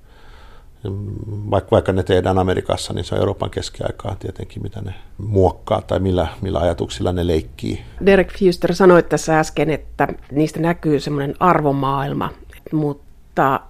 vaikka, 1.50 1.70
vaikka 1.70 1.92
ne 1.92 2.02
tehdään 2.02 2.38
Amerikassa, 2.38 2.92
niin 2.92 3.04
se 3.04 3.14
on 3.14 3.18
Euroopan 3.18 3.50
keskiaikaa 3.50 4.16
tietenkin, 4.18 4.62
mitä 4.62 4.80
ne 4.80 4.94
muokkaa 5.18 5.82
tai 5.82 6.00
millä, 6.00 6.28
millä 6.40 6.58
ajatuksilla 6.58 7.12
ne 7.12 7.26
leikkii. 7.26 7.80
Derek 8.06 8.32
Fuster 8.38 8.74
sanoi 8.74 9.02
tässä 9.02 9.40
äsken, 9.40 9.70
että 9.70 10.08
niistä 10.32 10.60
näkyy 10.60 11.00
semmoinen 11.00 11.34
arvomaailma, 11.40 12.30
mutta 12.72 13.60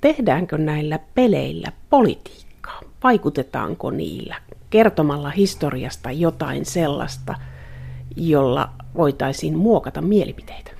tehdäänkö 0.00 0.58
näillä 0.58 0.98
peleillä 1.14 1.72
politiikkaa? 1.90 2.80
Vaikutetaanko 3.02 3.90
niillä 3.90 4.36
kertomalla 4.70 5.30
historiasta 5.30 6.10
jotain 6.10 6.66
sellaista, 6.66 7.34
jolla 8.16 8.68
voitaisiin 8.96 9.58
muokata 9.58 10.02
mielipiteitä? 10.02 10.79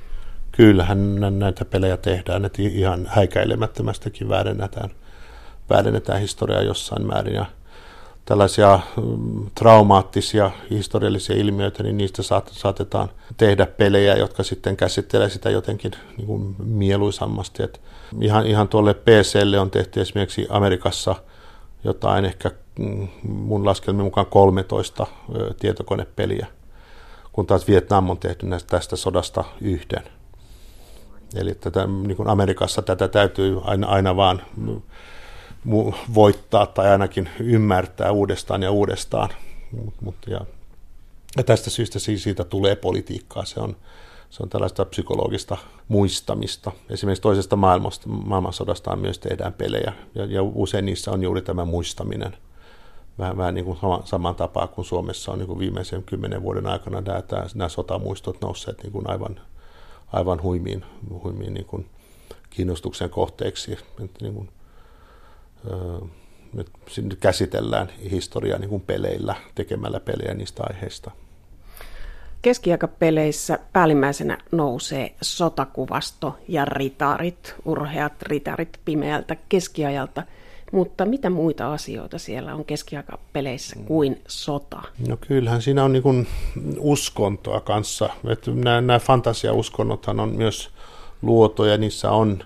Kyllähän 0.52 1.20
näitä 1.38 1.64
pelejä 1.64 1.96
tehdään, 1.96 2.44
että 2.44 2.62
ihan 2.62 3.06
häikäilemättömästäkin 3.06 4.28
väärennetään, 4.28 4.90
väärennetään 5.70 6.20
historiaa 6.20 6.62
jossain 6.62 7.06
määrin. 7.06 7.34
Ja 7.34 7.46
tällaisia 8.24 8.80
mm, 8.96 9.46
traumaattisia 9.54 10.50
historiallisia 10.70 11.36
ilmiöitä, 11.36 11.82
niin 11.82 11.96
niistä 11.96 12.22
saatetaan 12.50 13.08
tehdä 13.36 13.66
pelejä, 13.66 14.16
jotka 14.16 14.42
sitten 14.42 14.76
käsittelee 14.76 15.28
sitä 15.28 15.50
jotenkin 15.50 15.92
niin 16.16 16.26
kuin 16.26 16.56
mieluisammasti. 16.58 17.62
Et 17.62 17.80
ihan, 18.20 18.46
ihan 18.46 18.68
tuolle 18.68 18.94
PClle 18.94 19.58
on 19.58 19.70
tehty 19.70 20.00
esimerkiksi 20.00 20.46
Amerikassa 20.50 21.14
jotain 21.84 22.24
ehkä 22.24 22.50
mm, 22.78 23.08
mun 23.22 23.66
laskelmien 23.66 24.04
mukaan 24.04 24.26
13 24.26 25.06
tietokonepeliä, 25.60 26.46
kun 27.32 27.46
taas 27.46 27.68
Vietnam 27.68 28.10
on 28.10 28.18
tehty 28.18 28.46
näistä, 28.46 28.68
tästä 28.70 28.96
sodasta 28.96 29.44
yhden. 29.60 30.19
Eli 31.34 31.54
tätä, 31.54 31.86
niin 31.86 32.16
kuin 32.16 32.28
Amerikassa 32.28 32.82
tätä 32.82 33.08
täytyy 33.08 33.60
aina, 33.64 33.86
aina 33.86 34.16
vaan 34.16 34.42
voittaa 36.14 36.66
tai 36.66 36.88
ainakin 36.88 37.28
ymmärtää 37.40 38.12
uudestaan 38.12 38.62
ja 38.62 38.70
uudestaan. 38.70 39.28
Mut, 39.72 39.94
mut, 40.00 40.14
ja, 40.26 40.40
ja 41.36 41.44
tästä 41.44 41.70
syystä 41.70 41.98
siitä 41.98 42.44
tulee 42.44 42.76
politiikkaa. 42.76 43.44
Se 43.44 43.60
on, 43.60 43.76
se 44.30 44.42
on 44.42 44.48
tällaista 44.48 44.84
psykologista 44.84 45.56
muistamista. 45.88 46.72
Esimerkiksi 46.90 47.22
toisesta 47.22 47.56
maailmasta, 47.56 48.08
maailmansodasta 48.08 48.96
myös 48.96 49.18
tehdään 49.18 49.52
pelejä, 49.52 49.92
ja, 50.14 50.24
ja 50.24 50.42
usein 50.42 50.86
niissä 50.86 51.10
on 51.10 51.22
juuri 51.22 51.42
tämä 51.42 51.64
muistaminen. 51.64 52.36
Vähän, 53.18 53.36
vähän 53.36 53.54
niin 53.54 53.64
kuin 53.64 53.78
sama, 53.80 54.02
saman 54.04 54.34
tapaa 54.34 54.66
kuin 54.66 54.84
Suomessa 54.84 55.32
on 55.32 55.38
niin 55.38 55.46
kuin 55.46 55.58
viimeisen 55.58 56.02
kymmenen 56.02 56.42
vuoden 56.42 56.66
aikana 56.66 57.00
nämä, 57.00 57.22
nämä 57.54 57.68
sotamuistot 57.68 58.40
nousseet 58.40 58.82
niin 58.82 58.92
kuin 58.92 59.10
aivan 59.10 59.40
aivan 60.12 60.42
huimiin, 60.42 60.84
huimiin 61.24 61.54
niin 61.54 61.66
kuin 61.66 61.86
kiinnostuksen 62.50 63.10
kohteeksi. 63.10 63.72
Että 63.72 64.18
niin 64.20 64.34
kuin, 64.34 64.48
nyt 66.96 67.20
käsitellään 67.20 67.88
historiaa 68.10 68.58
niin 68.58 68.70
kuin 68.70 68.82
peleillä, 68.82 69.34
tekemällä 69.54 70.00
pelejä 70.00 70.34
niistä 70.34 70.62
aiheista. 70.66 71.10
Keskiaikapeleissä 72.42 73.58
päällimmäisenä 73.72 74.38
nousee 74.52 75.14
sotakuvasto 75.22 76.38
ja 76.48 76.64
ritarit, 76.64 77.54
urheat 77.64 78.22
ritarit 78.22 78.80
pimeältä 78.84 79.36
keskiajalta– 79.48 80.22
mutta 80.70 81.04
mitä 81.04 81.30
muita 81.30 81.72
asioita 81.72 82.18
siellä 82.18 82.54
on 82.54 82.64
keskiaikapeleissä 82.64 83.76
kuin 83.86 84.20
sota? 84.28 84.82
No 85.08 85.16
kyllähän 85.16 85.62
siinä 85.62 85.84
on 85.84 85.92
niin 85.92 86.26
uskontoa 86.78 87.60
kanssa. 87.60 88.10
Että 88.28 88.50
nämä, 88.50 88.80
nämä 88.80 88.98
fantasiauskonnothan 88.98 90.20
on 90.20 90.28
myös 90.28 90.70
luotoja, 91.22 91.78
niissä 91.78 92.10
on 92.10 92.44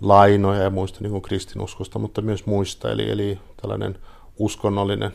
lainoja 0.00 0.62
ja 0.62 0.70
muista 0.70 0.98
niin 1.00 1.10
kuin 1.10 1.22
kristinuskosta, 1.22 1.98
mutta 1.98 2.22
myös 2.22 2.46
muista. 2.46 2.90
Eli, 2.90 3.10
eli 3.10 3.38
tällainen 3.62 3.98
uskonnollinen 4.38 5.12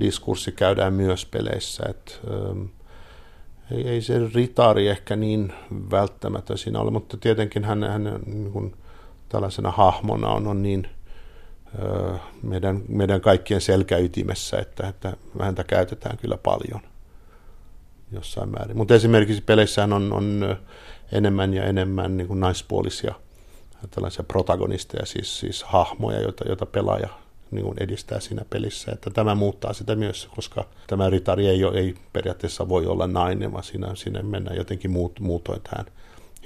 diskurssi 0.00 0.52
käydään 0.52 0.92
myös 0.92 1.26
peleissä. 1.26 1.84
Että, 1.88 2.12
ei, 3.70 3.88
ei 3.88 4.00
se 4.00 4.14
ritari 4.34 4.88
ehkä 4.88 5.16
niin 5.16 5.52
välttämätön 5.90 6.58
siinä 6.58 6.80
ole, 6.80 6.90
mutta 6.90 7.16
tietenkin 7.16 7.64
hän, 7.64 7.82
hän 7.82 8.20
niin 8.26 8.52
kuin, 8.52 8.74
tällaisena 9.28 9.70
hahmona 9.70 10.28
on, 10.28 10.46
on 10.46 10.62
niin 10.62 10.88
meidän, 12.42 12.82
meidän 12.88 13.20
kaikkien 13.20 13.60
selkäytimessä, 13.60 14.58
että, 14.58 14.88
että 14.88 15.16
häntä 15.40 15.64
käytetään 15.64 16.18
kyllä 16.18 16.36
paljon 16.36 16.80
jossain 18.12 18.48
määrin. 18.48 18.76
Mutta 18.76 18.94
esimerkiksi 18.94 19.42
peleissähän 19.42 19.92
on, 19.92 20.12
on 20.12 20.56
enemmän 21.12 21.54
ja 21.54 21.64
enemmän 21.64 22.16
niin 22.16 22.26
kuin 22.26 22.40
naispuolisia 22.40 23.14
tällaisia 23.90 24.24
protagonisteja, 24.24 25.06
siis, 25.06 25.40
siis 25.40 25.62
hahmoja, 25.62 26.20
joita, 26.20 26.44
joita 26.48 26.66
pelaaja 26.66 27.08
niin 27.50 27.64
kuin 27.64 27.82
edistää 27.82 28.20
siinä 28.20 28.44
pelissä. 28.50 28.92
Että 28.92 29.10
tämä 29.10 29.34
muuttaa 29.34 29.72
sitä 29.72 29.94
myös, 29.94 30.28
koska 30.36 30.64
tämä 30.86 31.10
ritari 31.10 31.46
ei, 31.46 31.60
ei 31.74 31.94
periaatteessa 32.12 32.68
voi 32.68 32.86
olla 32.86 33.06
nainen, 33.06 33.52
vaan 33.52 33.64
siinä, 33.64 33.94
siinä 33.94 34.22
mennään 34.22 34.56
jotenkin 34.56 34.90
muut, 34.90 35.20
muutoin 35.20 35.60
tähän 35.62 35.86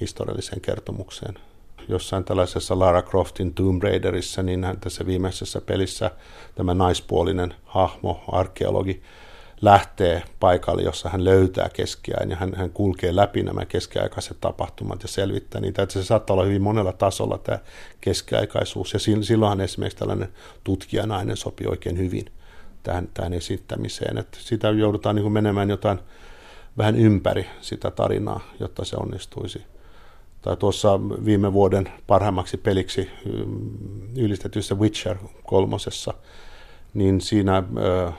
historialliseen 0.00 0.60
kertomukseen 0.60 1.34
jossain 1.88 2.24
tällaisessa 2.24 2.78
Lara 2.78 3.02
Croftin 3.02 3.54
Tomb 3.54 3.82
Raiderissa, 3.82 4.42
niin 4.42 4.64
hän 4.64 4.80
tässä 4.80 5.06
viimeisessä 5.06 5.60
pelissä 5.60 6.10
tämä 6.54 6.74
naispuolinen 6.74 7.54
hahmo, 7.64 8.24
arkeologi, 8.28 9.02
lähtee 9.62 10.22
paikalle, 10.40 10.82
jossa 10.82 11.08
hän 11.08 11.24
löytää 11.24 11.68
keskiään 11.68 12.30
ja 12.30 12.36
hän, 12.36 12.54
hän 12.54 12.70
kulkee 12.70 13.16
läpi 13.16 13.42
nämä 13.42 13.64
keskiaikaiset 13.64 14.36
tapahtumat 14.40 15.02
ja 15.02 15.08
selvittää 15.08 15.60
niitä. 15.60 15.82
Että 15.82 15.92
se 15.92 16.04
saattaa 16.04 16.34
olla 16.34 16.44
hyvin 16.44 16.62
monella 16.62 16.92
tasolla 16.92 17.38
tämä 17.38 17.58
keskiaikaisuus 18.00 18.92
ja 18.92 18.98
silloinhan 18.98 19.60
esimerkiksi 19.60 19.98
tällainen 19.98 20.28
tutkijanainen 20.64 21.36
sopii 21.36 21.66
oikein 21.66 21.98
hyvin 21.98 22.24
tähän, 22.82 23.08
tähän 23.14 23.32
esittämiseen. 23.32 24.18
Että 24.18 24.38
sitä 24.40 24.70
joudutaan 24.70 25.16
niin 25.16 25.32
menemään 25.32 25.70
jotain 25.70 25.98
vähän 26.78 26.96
ympäri 26.96 27.46
sitä 27.60 27.90
tarinaa, 27.90 28.40
jotta 28.60 28.84
se 28.84 28.96
onnistuisi 28.96 29.71
tai 30.42 30.56
tuossa 30.56 31.00
viime 31.25 31.52
vuoden 31.52 31.88
parhaimmaksi 32.06 32.56
peliksi 32.56 33.11
ylistetyssä 34.16 34.75
Witcher 34.75 35.16
kolmosessa, 35.42 36.14
niin 36.94 37.20
siinä 37.20 37.62
ö, 37.76 38.12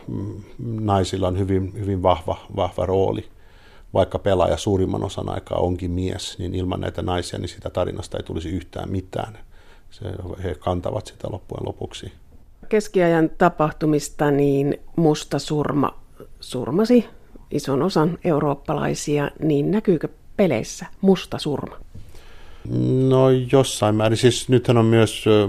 naisilla 0.59 1.27
on 1.27 1.39
hyvin, 1.39 1.73
hyvin 1.79 2.03
vahva, 2.03 2.37
vahva 2.55 2.85
rooli. 2.85 3.29
Vaikka 3.93 4.19
pelaaja 4.19 4.57
suurimman 4.57 5.03
osan 5.03 5.29
aikaa 5.29 5.57
onkin 5.57 5.91
mies, 5.91 6.39
niin 6.39 6.55
ilman 6.55 6.81
näitä 6.81 7.01
naisia 7.01 7.39
niin 7.39 7.49
sitä 7.49 7.69
tarinasta 7.69 8.17
ei 8.17 8.23
tulisi 8.23 8.49
yhtään 8.49 8.91
mitään. 8.91 9.37
Se, 9.91 10.05
he 10.43 10.55
kantavat 10.55 11.07
sitä 11.07 11.27
loppujen 11.31 11.65
lopuksi. 11.65 12.11
Keskiajan 12.69 13.29
tapahtumista 13.37 14.31
niin 14.31 14.79
musta 14.95 15.39
surma 15.39 16.03
surmasi 16.39 17.05
ison 17.51 17.81
osan 17.81 18.17
eurooppalaisia, 18.23 19.31
niin 19.39 19.71
näkyykö 19.71 20.07
peleissä 20.37 20.85
musta 21.01 21.39
surma? 21.39 21.77
No 23.09 23.29
jossain 23.51 23.95
määrin. 23.95 24.17
Siis 24.17 24.49
nythän 24.49 24.77
on 24.77 24.85
myös 24.85 25.25
ö, 25.27 25.47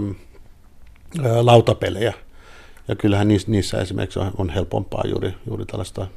lautapelejä. 1.41 2.13
Ja 2.87 2.95
kyllähän 2.95 3.27
niissä, 3.27 3.51
niissä 3.51 3.77
esimerkiksi 3.81 4.19
on, 4.19 4.31
on 4.37 4.49
helpompaa 4.49 5.03
juuri, 5.05 5.33
juuri 5.47 5.65
tällaista 5.65 6.07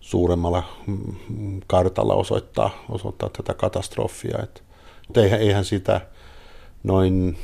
suuremmalla 0.00 0.62
mm, 0.86 1.60
kartalla 1.66 2.14
osoittaa, 2.14 2.84
osoittaa 2.88 3.28
tätä 3.28 3.54
katastrofia. 3.54 4.38
Et, 4.42 4.62
mutta 5.06 5.22
eihän, 5.22 5.40
eihän 5.40 5.64
sitä 5.64 6.00
noin 6.82 7.38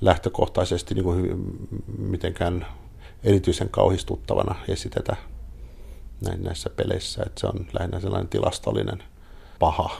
lähtökohtaisesti 0.00 0.94
niin 0.94 1.04
kuin 1.04 1.16
hyvin, 1.16 1.44
mitenkään 1.98 2.66
erityisen 3.24 3.68
kauhistuttavana 3.68 4.54
esitetä 4.68 5.16
näissä 6.38 6.70
peleissä. 6.70 7.22
Että 7.26 7.40
se 7.40 7.46
on 7.46 7.66
lähinnä 7.78 8.00
sellainen 8.00 8.28
tilastollinen 8.28 9.02
paha 9.58 9.90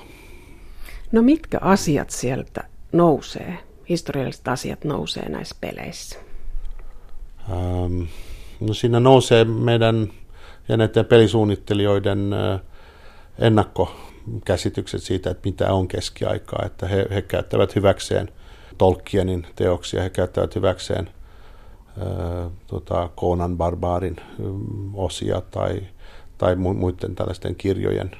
No 1.12 1.22
mitkä 1.22 1.58
asiat 1.60 2.10
sieltä 2.10 2.64
nousee, 2.92 3.58
historialliset 3.88 4.48
asiat 4.48 4.84
nousee 4.84 5.28
näissä 5.28 5.56
peleissä? 5.60 6.18
Ähm, 7.50 8.02
no 8.60 8.74
siinä 8.74 9.00
nousee 9.00 9.44
meidän 9.44 10.12
ja 10.68 10.76
näiden 10.76 11.04
pelisuunnittelijoiden 11.04 12.30
ennakkokäsitykset 13.38 15.02
siitä, 15.02 15.30
että 15.30 15.48
mitä 15.48 15.72
on 15.72 15.88
keskiaikaa, 15.88 16.62
että 16.66 16.86
he, 16.86 17.06
he 17.10 17.22
käyttävät 17.22 17.74
hyväkseen 17.74 18.28
Tolkienin 18.78 19.46
teoksia, 19.56 20.02
he 20.02 20.10
käyttävät 20.10 20.54
hyväkseen 20.54 21.10
äh, 21.98 22.52
tota, 22.66 23.10
Conan 23.16 23.56
Barbaarin 23.56 24.16
osia 24.94 25.40
tai, 25.50 25.82
tai 26.38 26.56
muiden 26.56 27.14
tällaisten 27.14 27.54
kirjojen 27.54 28.10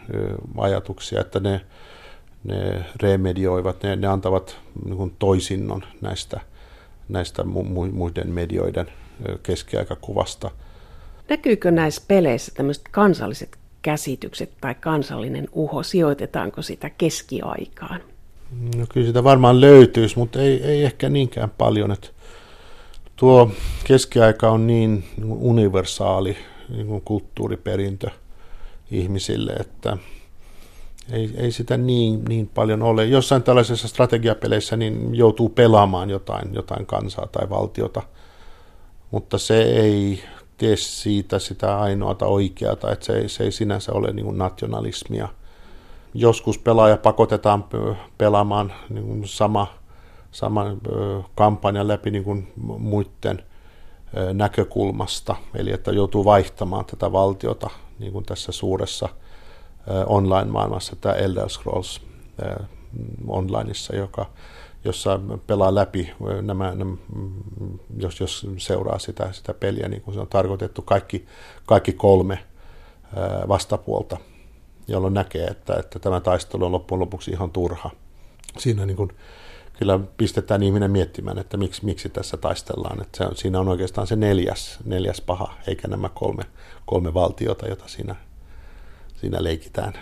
ajatuksia, 0.59 1.21
että 1.21 1.41
ne 1.41 1.61
ne 2.47 2.85
remedioivat, 3.03 3.83
ne, 3.83 3.97
ne 3.97 4.07
antavat 4.07 4.57
niin 4.85 5.13
toisinnon 5.19 5.85
näistä, 6.01 6.41
näistä 7.09 7.43
mu- 7.43 7.93
muiden 7.93 8.31
medioiden 8.31 8.87
keskiaikakuvasta. 9.43 10.51
Näkyykö 11.29 11.71
näissä 11.71 12.03
peleissä 12.09 12.53
tämmöiset 12.55 12.85
kansalliset 12.91 13.59
käsitykset 13.83 14.51
tai 14.61 14.75
kansallinen 14.75 15.49
uho, 15.53 15.83
sijoitetaanko 15.83 16.63
sitä 16.63 16.91
keskiaikaan? 16.91 18.01
No 18.77 18.87
kyllä 18.93 19.07
sitä 19.07 19.25
varmaan 19.25 19.61
löytyisi, 19.61 20.19
mutta 20.19 20.41
ei, 20.41 20.63
ei 20.63 20.85
ehkä 20.85 21.09
niinkään 21.09 21.51
paljon. 21.51 21.93
Että 21.93 22.09
tuo 23.17 23.51
keskiaika 23.85 24.51
on 24.51 24.67
niin, 24.67 25.05
universaali 25.29 26.37
niin 26.69 27.03
kulttuuriperintö 27.03 28.11
ihmisille, 28.91 29.53
että 29.53 29.97
ei, 31.13 31.31
ei 31.37 31.53
sitä 31.53 31.77
niin, 31.77 32.25
niin 32.25 32.51
paljon 32.55 32.83
ole. 32.83 33.05
Jossain 33.05 33.43
tällaisessa 33.43 33.89
strategiapeleissä 33.89 34.77
niin 34.77 35.15
joutuu 35.15 35.49
pelaamaan 35.49 36.11
jotain, 36.11 36.55
jotain 36.55 36.87
kansaa 36.87 37.27
tai 37.27 37.51
valtiota, 37.51 38.03
mutta 39.11 39.39
se 39.39 39.63
ei 39.63 40.23
tee 40.59 40.77
siitä 40.77 41.39
sitä 41.39 41.81
ainoata 41.81 42.27
oikeata, 42.27 42.93
että 42.93 43.07
se 43.07 43.19
ei, 43.19 43.29
se 43.29 43.45
ei 43.45 43.53
sinänsä 43.53 43.93
ole 43.93 44.13
niin 44.13 44.25
kuin 44.25 44.39
nationalismia. 44.39 45.29
Joskus 46.15 46.59
pelaaja 46.59 46.97
pakotetaan 46.97 47.65
pelaamaan 48.19 48.73
niin 48.91 49.07
kuin 49.07 49.29
sama, 49.29 49.67
saman 50.33 50.81
kampanjan 51.35 51.89
läpi 51.89 52.11
niin 52.11 52.25
kuin 52.25 52.53
muiden 52.79 53.43
näkökulmasta, 54.33 55.37
eli 55.55 55.73
että 55.73 55.93
joutuu 55.93 56.25
vaihtamaan 56.25 56.85
tätä 56.85 57.13
valtiota 57.13 57.71
niin 57.99 58.13
kuin 58.13 58.25
tässä 58.25 58.53
suuressa– 58.53 59.09
online-maailmassa 60.07 60.97
tämä 60.97 61.15
Elder 61.15 61.49
Scrolls 61.49 62.01
onlineissa, 63.29 63.97
joka, 63.97 64.27
jossa 64.85 65.21
pelaa 65.47 65.75
läpi 65.75 66.13
nämä, 66.43 66.75
nämä 66.75 66.97
jos, 67.97 68.21
jos 68.21 68.47
seuraa 68.59 68.99
sitä, 68.99 69.33
sitä 69.33 69.55
peliä, 69.55 69.89
niin 69.89 70.03
kuin 70.03 70.15
se 70.15 70.21
on 70.21 70.29
tarkoitettu 70.29 70.83
kaikki, 70.83 71.27
kaikki 71.67 71.93
kolme 71.93 72.39
vastapuolta, 73.49 74.17
jolloin 74.89 75.15
näkee, 75.15 75.47
että, 75.47 75.77
että 75.77 75.99
tämä 75.99 76.21
taistelu 76.21 76.65
on 76.65 76.73
loppujen 76.73 77.01
lopuksi 77.01 77.31
ihan 77.31 77.51
turha. 77.51 77.91
Siinä 78.59 78.87
niin 78.87 78.97
kuin, 78.97 79.13
kyllä 79.79 80.01
pistetään 80.17 80.63
ihminen 80.63 80.91
miettimään, 80.91 81.39
että 81.39 81.57
miksi, 81.57 81.85
miksi 81.85 82.09
tässä 82.09 82.37
taistellaan. 82.37 83.03
Että 83.03 83.19
se 83.19 83.25
on, 83.25 83.37
siinä 83.37 83.61
on 83.61 83.69
oikeastaan 83.69 84.07
se 84.07 84.17
neljäs, 84.17 84.79
neljäs 84.85 85.21
paha, 85.21 85.55
eikä 85.67 85.89
nämä 85.89 86.09
kolme, 86.09 86.43
kolme 86.87 87.15
valtiota, 87.15 87.69
jota 87.69 87.89
siinä 87.89 88.17
siinä 89.17 89.45
leikitään. 89.45 89.93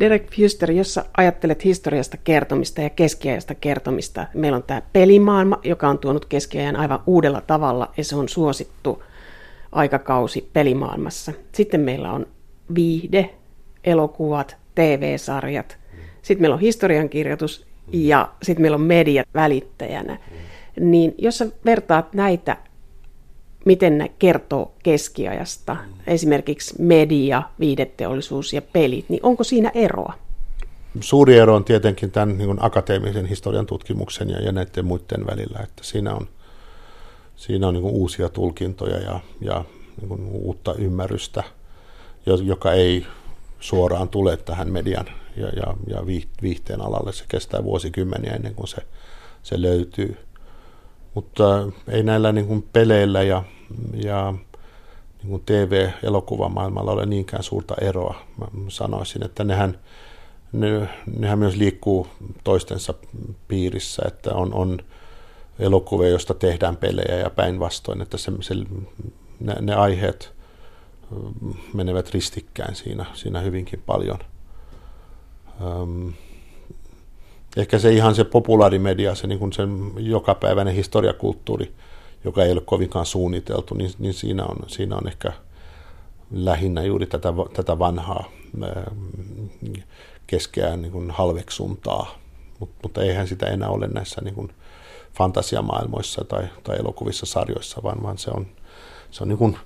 Derek 0.00 0.30
Fuster, 0.36 0.70
jos 0.70 0.94
sä 0.94 1.04
ajattelet 1.16 1.64
historiasta 1.64 2.16
kertomista 2.16 2.80
ja 2.80 2.90
keskiajasta 2.90 3.54
kertomista, 3.54 4.26
meillä 4.34 4.56
on 4.56 4.62
tämä 4.62 4.82
pelimaailma, 4.92 5.60
joka 5.64 5.88
on 5.88 5.98
tuonut 5.98 6.24
keskiajan 6.24 6.76
aivan 6.76 7.02
uudella 7.06 7.40
tavalla 7.40 7.92
ja 7.96 8.04
se 8.04 8.16
on 8.16 8.28
suosittu 8.28 9.02
aikakausi 9.72 10.50
pelimaailmassa. 10.52 11.32
Sitten 11.52 11.80
meillä 11.80 12.12
on 12.12 12.26
viihde, 12.74 13.30
elokuvat, 13.84 14.56
TV-sarjat, 14.74 15.78
sitten 16.22 16.42
meillä 16.42 16.54
on 16.54 16.60
historiankirjoitus 16.60 17.66
ja 17.92 18.32
sitten 18.42 18.62
meillä 18.62 18.74
on 18.74 18.80
media 18.80 19.24
välittäjänä. 19.34 20.18
Niin 20.80 21.14
jos 21.18 21.38
sä 21.38 21.46
vertaat 21.64 22.14
näitä 22.14 22.56
miten 23.64 23.98
ne 23.98 24.10
kertoo 24.18 24.72
keskiajasta, 24.82 25.76
esimerkiksi 26.06 26.74
media, 26.78 27.42
viideteollisuus 27.60 28.52
ja 28.52 28.62
pelit, 28.62 29.08
niin 29.08 29.20
onko 29.22 29.44
siinä 29.44 29.70
eroa? 29.74 30.14
Suuri 31.00 31.38
ero 31.38 31.54
on 31.54 31.64
tietenkin 31.64 32.10
tämän 32.10 32.38
niin 32.38 32.64
akateemisen 32.64 33.26
historian 33.26 33.66
tutkimuksen 33.66 34.30
ja, 34.30 34.40
ja 34.40 34.52
näiden 34.52 34.84
muiden 34.84 35.26
välillä, 35.26 35.58
että 35.62 35.84
siinä 35.84 36.14
on, 36.14 36.28
siinä 37.36 37.68
on 37.68 37.74
niin 37.74 37.84
uusia 37.84 38.28
tulkintoja 38.28 38.98
ja, 38.98 39.20
ja 39.40 39.64
niin 40.00 40.26
uutta 40.26 40.74
ymmärrystä, 40.74 41.42
joka 42.44 42.72
ei 42.72 43.06
suoraan 43.60 44.08
tule 44.08 44.36
tähän 44.36 44.72
median 44.72 45.06
ja, 45.36 45.48
ja, 45.48 45.76
ja 45.86 46.06
viihteen 46.42 46.80
alalle. 46.80 47.12
Se 47.12 47.24
kestää 47.28 47.64
vuosikymmeniä 47.64 48.32
ennen 48.32 48.54
kuin 48.54 48.68
se, 48.68 48.82
se 49.42 49.62
löytyy. 49.62 50.16
Mutta 51.14 51.68
ei 51.88 52.02
näillä 52.02 52.32
niin 52.32 52.46
kuin 52.46 52.68
peleillä 52.72 53.22
ja, 53.22 53.42
ja 53.94 54.34
niin 55.22 55.30
kuin 55.30 55.42
TV-elokuvamaailmalla 55.46 56.92
ole 56.92 57.06
niinkään 57.06 57.42
suurta 57.42 57.74
eroa. 57.80 58.14
Mä 58.38 58.46
sanoisin, 58.68 59.24
että 59.24 59.44
nehän, 59.44 59.78
ne, 60.52 60.88
nehän 61.18 61.38
myös 61.38 61.56
liikkuu 61.56 62.06
toistensa 62.44 62.94
piirissä, 63.48 64.02
että 64.06 64.34
on, 64.34 64.54
on 64.54 64.78
elokuvia, 65.58 66.08
joista 66.08 66.34
tehdään 66.34 66.76
pelejä 66.76 67.18
ja 67.18 67.30
päinvastoin, 67.30 68.00
että 68.00 68.18
se, 68.18 68.32
se, 68.40 68.54
ne, 69.40 69.54
ne 69.60 69.74
aiheet 69.74 70.34
menevät 71.74 72.10
ristikkäin 72.10 72.74
siinä, 72.74 73.06
siinä 73.14 73.40
hyvinkin 73.40 73.82
paljon. 73.86 74.18
Öm, 75.62 76.12
ehkä 77.56 77.78
se 77.78 77.92
ihan 77.92 78.14
se 78.14 78.24
populaarimedia, 78.24 79.14
se, 79.14 79.26
niin 79.26 79.38
kuin 79.38 79.52
sen 79.52 79.92
jokapäiväinen 79.96 80.74
historiakulttuuri, 80.74 81.72
joka 82.24 82.44
ei 82.44 82.52
ole 82.52 82.60
kovinkaan 82.60 83.06
suunniteltu, 83.06 83.74
niin, 83.74 83.90
niin 83.98 84.14
siinä, 84.14 84.44
on, 84.44 84.56
siinä 84.66 84.96
on 84.96 85.08
ehkä 85.08 85.32
lähinnä 86.30 86.82
juuri 86.82 87.06
tätä, 87.06 87.32
tätä 87.52 87.78
vanhaa 87.78 88.24
keskeään 90.26 90.82
niin 90.82 91.10
halveksuntaa, 91.10 92.18
Mut, 92.60 92.70
mutta 92.82 93.02
eihän 93.02 93.28
sitä 93.28 93.46
enää 93.46 93.68
ole 93.68 93.86
näissä 93.86 94.20
niin 94.24 94.34
kuin 94.34 94.52
fantasiamaailmoissa 95.14 96.24
tai, 96.24 96.44
tai 96.64 96.76
elokuvissa, 96.76 97.26
sarjoissa, 97.26 97.82
vaan, 97.82 98.02
vaan 98.02 98.18
se 98.18 98.30
on, 98.30 98.46
se 99.10 99.24
on 99.24 99.28
niin 99.28 99.38
kuin, 99.38 99.56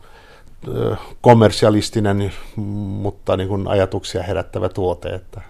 kommersialistinen, 1.21 2.33
mutta 2.57 3.37
niin 3.37 3.49
kuin 3.49 3.69
ajatuksia 3.69 4.23
herättävä 4.23 4.69
tuote. 4.69 5.09
Että 5.09 5.41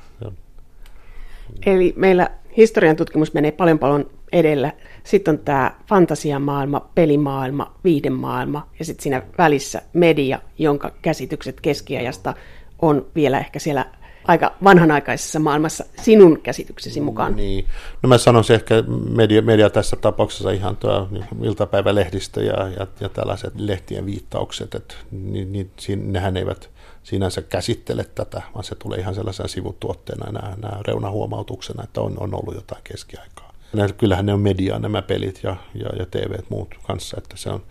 Eli 1.66 1.92
meillä 1.96 2.30
historian 2.56 2.96
tutkimus 2.96 3.34
menee 3.34 3.52
paljon 3.52 3.78
paljon 3.78 4.11
edellä. 4.32 4.72
Sitten 5.04 5.32
on 5.34 5.38
tämä 5.38 5.72
fantasiamaailma, 5.88 6.88
pelimaailma, 6.94 7.74
viihdemaailma 7.84 8.68
ja 8.78 8.84
sitten 8.84 9.02
siinä 9.02 9.22
välissä 9.38 9.82
media, 9.92 10.40
jonka 10.58 10.92
käsitykset 11.02 11.61
keskiajasta 11.61 12.34
on 12.82 13.06
vielä 13.14 13.38
ehkä 13.38 13.58
siellä 13.58 13.87
aika 14.24 14.54
vanhanaikaisessa 14.64 15.38
maailmassa 15.38 15.84
sinun 16.02 16.40
käsityksesi 16.42 17.00
mukaan? 17.00 17.37
Niin. 17.37 17.66
No 18.02 18.08
mä 18.08 18.18
sanoisin 18.18 18.54
ehkä 18.54 18.74
media, 19.11 19.42
media 19.42 19.70
tässä 19.70 19.96
tapauksessa 19.96 20.50
ihan 20.50 20.76
tuo 20.76 21.08
niin 21.11 21.24
iltapäivälehdistö 21.42 22.42
ja, 22.42 22.68
ja, 22.68 22.87
ja 23.00 23.08
tällaiset 23.08 23.52
lehtien 23.56 24.06
viittaukset, 24.06 24.74
että 24.74 24.94
niin, 25.11 25.52
niin, 25.52 26.12
nehän 26.12 26.37
eivät 26.37 26.70
sinänsä 27.02 27.42
käsittele 27.42 28.04
tätä, 28.04 28.42
vaan 28.54 28.64
se 28.64 28.74
tulee 28.74 28.98
ihan 28.98 29.14
sellaisena 29.14 29.48
sivutuotteena 29.48 30.32
nämä, 30.32 30.56
nämä 30.62 30.80
reunahuomautuksena, 30.88 31.84
että 31.84 32.00
on, 32.00 32.14
on 32.20 32.34
ollut 32.34 32.54
jotain 32.54 32.82
keskiaikaa. 32.84 33.52
Kyllähän 33.98 34.26
ne 34.26 34.32
on 34.32 34.40
mediaa 34.40 34.78
nämä 34.78 35.02
pelit 35.02 35.40
ja, 35.42 35.56
ja, 35.74 35.88
ja 35.98 36.06
TV 36.06 36.38
muut 36.48 36.74
kanssa, 36.87 37.16
että 37.18 37.37
se 37.37 37.50
on, 37.50 37.62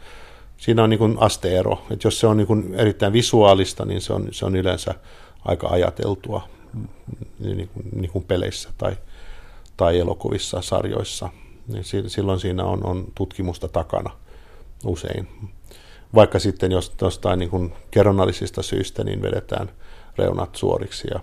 siinä 0.58 0.84
on 0.84 0.90
niin 0.90 1.18
asteero. 1.18 1.82
Että 1.92 2.08
jos 2.08 2.20
se 2.20 2.28
on 2.28 2.38
niin 2.38 2.76
erittäin 2.76 3.14
visuaalista, 3.14 3.86
niin 3.86 4.02
se 4.02 4.14
on, 4.14 4.28
se 4.32 4.46
on 4.46 4.56
yleensä 4.56 4.96
aika 5.46 5.68
ajateltua 5.68 6.48
niin 7.40 7.70
kuin, 7.74 7.86
niin 7.96 8.12
kuin 8.12 8.26
peleissä 8.26 8.70
tai, 8.78 8.98
tai 9.78 10.00
elokuvissa, 10.00 10.62
sarjoissa. 10.62 11.30
Niin 11.68 11.84
silloin 12.08 12.40
siinä 12.40 12.64
on, 12.64 12.86
on 12.86 13.08
tutkimusta 13.16 13.68
takana 13.68 14.10
usein. 14.86 15.28
Vaikka 16.16 16.40
sitten 16.40 16.72
jos 16.72 16.94
jostain 17.02 17.40
niin 17.40 17.50
kuin 17.50 17.74
kerronnallisista 17.92 18.62
syistä 18.62 19.04
niin 19.04 19.22
vedetään 19.22 19.70
reunat 20.18 20.56
suoriksi 20.56 21.08
ja, 21.14 21.20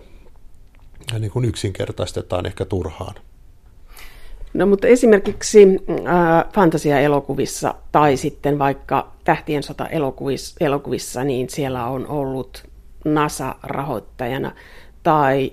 ja 1.12 1.18
niin 1.18 1.30
kuin 1.30 1.44
yksinkertaistetaan 1.44 2.46
ehkä 2.46 2.64
turhaan. 2.64 3.14
No 4.54 4.66
mutta 4.66 4.86
esimerkiksi 4.86 5.66
äh, 5.90 6.52
fantasiaelokuvissa 6.52 7.74
tai 7.92 8.16
sitten 8.16 8.58
vaikka 8.58 9.12
Tähtien 9.24 9.62
sota 9.62 9.86
elokuvissa, 9.86 10.56
elokuvissa, 10.60 11.24
niin 11.24 11.50
siellä 11.50 11.86
on 11.86 12.06
ollut 12.06 12.64
NASA 13.04 13.54
rahoittajana. 13.62 14.52
Tai 15.02 15.52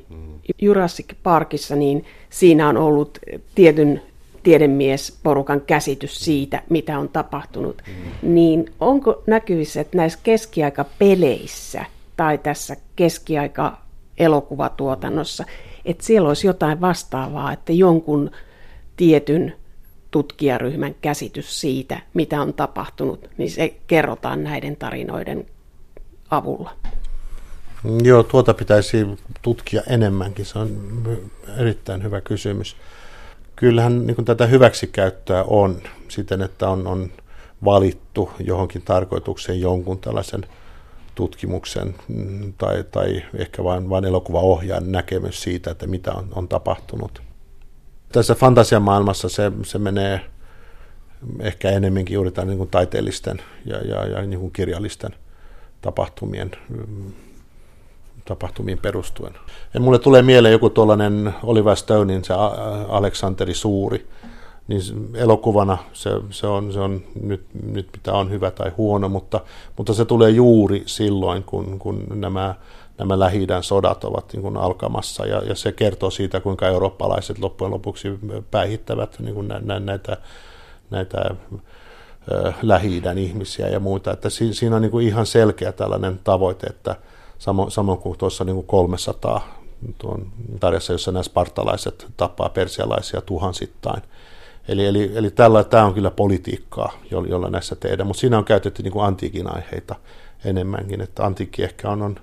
Jurassic 0.62 1.14
Parkissa, 1.24 1.76
niin 1.76 2.06
siinä 2.30 2.70
on 2.70 2.78
ollut 2.78 3.20
tietyn 3.56 4.02
tiedemiesporukan 4.44 5.62
käsitys 5.62 6.26
siitä, 6.26 6.64
mitä 6.70 7.00
on 7.00 7.10
tapahtunut. 7.10 7.82
Mm. 7.88 7.94
Niin 8.34 8.74
onko 8.80 9.24
näkyvissä, 9.28 9.82
että 9.82 9.98
näissä 9.98 10.20
keskiaikapeleissä 10.24 11.86
tai 12.18 12.38
tässä 12.38 12.76
keskiaika-elokuvatuotannossa, 12.96 15.46
että 15.86 16.04
siellä 16.04 16.28
olisi 16.28 16.48
jotain 16.48 16.82
vastaavaa, 16.82 17.54
että 17.54 17.74
jonkun 17.74 18.32
tietyn 18.98 19.54
tutkijaryhmän 20.12 20.96
käsitys 21.02 21.62
siitä, 21.62 22.00
mitä 22.14 22.42
on 22.42 22.54
tapahtunut, 22.54 23.30
niin 23.38 23.52
se 23.52 23.76
kerrotaan 23.88 24.44
näiden 24.44 24.76
tarinoiden 24.76 25.46
avulla. 26.30 26.74
Joo, 28.04 28.24
tuota 28.24 28.54
pitäisi 28.54 29.08
tutkia 29.42 29.82
enemmänkin. 29.88 30.46
Se 30.46 30.60
on 30.60 31.02
erittäin 31.58 32.04
hyvä 32.04 32.22
kysymys. 32.22 32.76
Kyllähän 33.62 34.08
niin 34.08 34.26
tätä 34.26 34.46
hyväksikäyttöä 34.46 35.44
on 35.44 35.82
siten, 36.08 36.42
että 36.42 36.70
on, 36.70 36.88
on 36.88 37.12
valittu 37.66 38.32
johonkin 38.40 38.82
tarkoitukseen 38.82 39.62
jonkun 39.62 40.00
tällaisen 40.00 40.46
tutkimuksen 41.16 41.96
mm, 42.08 42.54
tai, 42.58 42.84
tai 42.92 43.22
ehkä 43.36 43.64
vain, 43.64 43.90
vain 43.90 44.06
elokuvaohjaajan 44.06 44.92
näkemys 44.92 45.44
siitä, 45.44 45.72
että 45.72 45.88
mitä 45.88 46.14
on, 46.14 46.28
on 46.36 46.48
tapahtunut. 46.48 47.22
Tässä 48.12 48.36
fantasiamaailmassa 48.36 49.30
se, 49.30 49.52
se 49.64 49.80
menee 49.80 50.22
ehkä 51.40 51.70
enemmänkin 51.70 52.14
juuri 52.14 52.32
tämän 52.32 52.48
niin 52.48 52.58
kuin 52.58 52.70
taiteellisten 52.70 53.42
ja, 53.66 53.78
ja, 53.78 54.08
ja 54.08 54.22
niin 54.22 54.40
kuin 54.40 54.52
kirjallisten 54.52 55.12
tapahtumien, 55.82 56.52
tapahtumiin 58.26 58.78
perustuen. 58.78 59.34
Ja 59.74 59.80
mulle 59.80 60.00
tulee 60.00 60.22
mieleen 60.22 60.52
joku 60.52 60.70
tuollainen 60.70 61.34
Oliver 61.44 61.76
Stonein 61.76 62.24
se 62.24 62.34
Aleksanteri 62.90 63.54
Suuri, 63.54 64.08
niin 64.68 64.82
elokuvana 65.16 65.78
se, 65.94 66.10
se, 66.30 66.48
on, 66.48 66.74
se 66.74 66.80
on 66.80 67.04
nyt, 67.22 67.46
nyt 67.72 67.90
mitä 67.94 68.14
on 68.14 68.32
hyvä 68.32 68.52
tai 68.52 68.72
huono, 68.78 69.10
mutta, 69.10 69.40
mutta 69.78 69.94
se 69.94 70.06
tulee 70.06 70.30
juuri 70.30 70.84
silloin, 70.86 71.44
kun, 71.44 71.80
kun 71.80 72.04
nämä 72.14 72.56
nämä 72.98 73.20
lähi 73.20 73.48
sodat 73.62 74.04
ovat 74.04 74.34
niin 74.34 74.42
kuin 74.42 74.58
alkamassa 74.58 75.26
ja, 75.26 75.42
ja 75.48 75.56
se 75.56 75.72
kertoo 75.72 76.10
siitä, 76.10 76.40
kuinka 76.40 76.68
eurooppalaiset 76.68 77.40
loppujen 77.40 77.72
lopuksi 77.72 78.20
päihittävät 78.52 79.20
niin 79.20 79.36
kuin 79.36 79.48
nä, 79.48 79.80
näitä, 79.80 80.18
näitä 80.90 81.36
lähi 82.62 83.02
ihmisiä 83.18 83.68
ja 83.68 83.80
muita. 83.80 84.12
Että 84.12 84.30
si, 84.30 84.54
siinä 84.54 84.76
on 84.76 84.82
niin 84.82 84.92
kuin 84.92 85.08
ihan 85.08 85.26
selkeä 85.26 85.72
tällainen 85.72 86.20
tavoite, 86.24 86.68
että 86.68 86.96
samoin, 87.42 87.72
samoin 87.72 88.00
kuin 88.00 88.18
tuossa 88.18 88.44
niin 88.44 88.56
kuin 88.56 88.68
300 88.68 89.48
tuon 89.98 90.32
tarjassa, 90.60 90.94
jossa 90.94 91.12
nämä 91.12 91.24
spartalaiset 91.24 92.08
tappaa 92.18 92.50
persialaisia 92.50 93.22
tuhansittain. 93.22 94.02
Eli, 94.68 94.86
eli, 94.86 95.12
eli 95.16 95.32
tällä, 95.32 95.64
tämä 95.64 95.86
on 95.86 95.94
kyllä 95.94 96.12
politiikkaa, 96.12 96.92
jolla 97.12 97.50
näissä 97.50 97.76
tehdään, 97.76 98.08
mutta 98.08 98.20
siinä 98.20 98.38
on 98.38 98.46
käytetty 98.46 98.84
niin 98.84 98.92
kuin 98.92 99.06
antiikin 99.06 99.56
aiheita 99.56 99.96
enemmänkin, 100.46 101.02
että 101.02 101.26
antiikki 101.26 101.64
ehkä 101.64 101.90
on, 101.90 102.02
on 102.02 102.16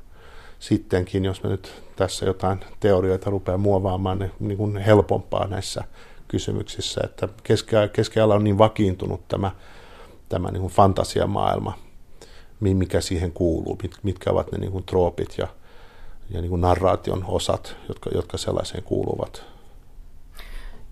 sittenkin, 0.59 1.25
jos 1.25 1.43
me 1.43 1.51
nyt 1.51 1.83
tässä 1.97 2.27
jotain 2.27 2.61
teorioita 2.81 3.31
rupeaa 3.31 3.59
muovaamaan, 3.59 4.19
niin, 4.19 4.33
niin 4.41 4.59
kuin 4.59 4.77
helpompaa 4.77 5.47
näissä 5.47 5.85
kysymyksissä, 6.29 7.01
että 7.05 7.29
keskiajalla 7.93 8.35
on 8.35 8.45
niin 8.45 8.59
vakiintunut 8.59 9.29
tämä, 9.29 9.51
tämä 10.29 10.51
niin 10.51 10.61
kuin 10.61 10.73
fantasiamaailma, 10.73 11.88
mikä 12.61 13.01
siihen 13.01 13.33
kuuluu, 13.33 13.79
mitkä 14.03 14.31
ovat 14.31 14.53
ne 14.53 14.59
niin 14.59 14.73
kuin 14.73 14.85
troopit 14.85 15.38
ja, 15.38 15.49
ja 16.31 16.40
niin 16.40 16.51
kuin 16.51 16.61
narraation 16.61 17.25
osat, 17.29 17.77
jotka, 17.88 18.11
jotka 18.14 18.38
sellaiseen 18.38 18.83
kuuluvat. 18.83 19.44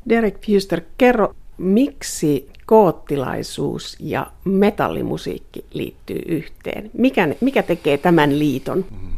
Derek 0.09 0.47
Fuster, 0.47 0.81
kerro, 0.99 1.35
miksi 1.59 2.51
koottilaisuus 2.67 3.97
ja 4.01 4.31
metallimusiikki 4.45 5.65
liittyy 5.73 6.23
yhteen? 6.27 6.91
Mikä, 6.93 7.29
mikä 7.41 7.63
tekee 7.63 7.99
tämän 7.99 8.39
liiton? 8.39 8.85
Mm. 8.91 9.17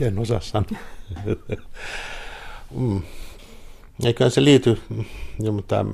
En 0.00 0.18
osaa 0.18 0.40
sanoa. 0.40 0.80
mm. 2.76 3.02
Eiköhän 4.04 4.30
se 4.30 4.44
liity, 4.44 4.80
jo, 5.40 5.52
mutta 5.52 5.86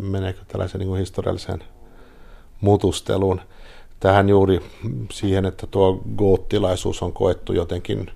meneekö 0.00 0.40
tällaisen 0.48 0.78
niin 0.78 0.96
historialliseen 0.96 1.64
mutusteluun. 2.60 3.40
Tähän 4.00 4.28
juuri 4.28 4.60
siihen, 5.12 5.44
että 5.46 5.66
tuo 5.66 6.00
goottilaisuus 6.16 7.02
on 7.02 7.12
koettu 7.12 7.52
jotenkin 7.52 8.10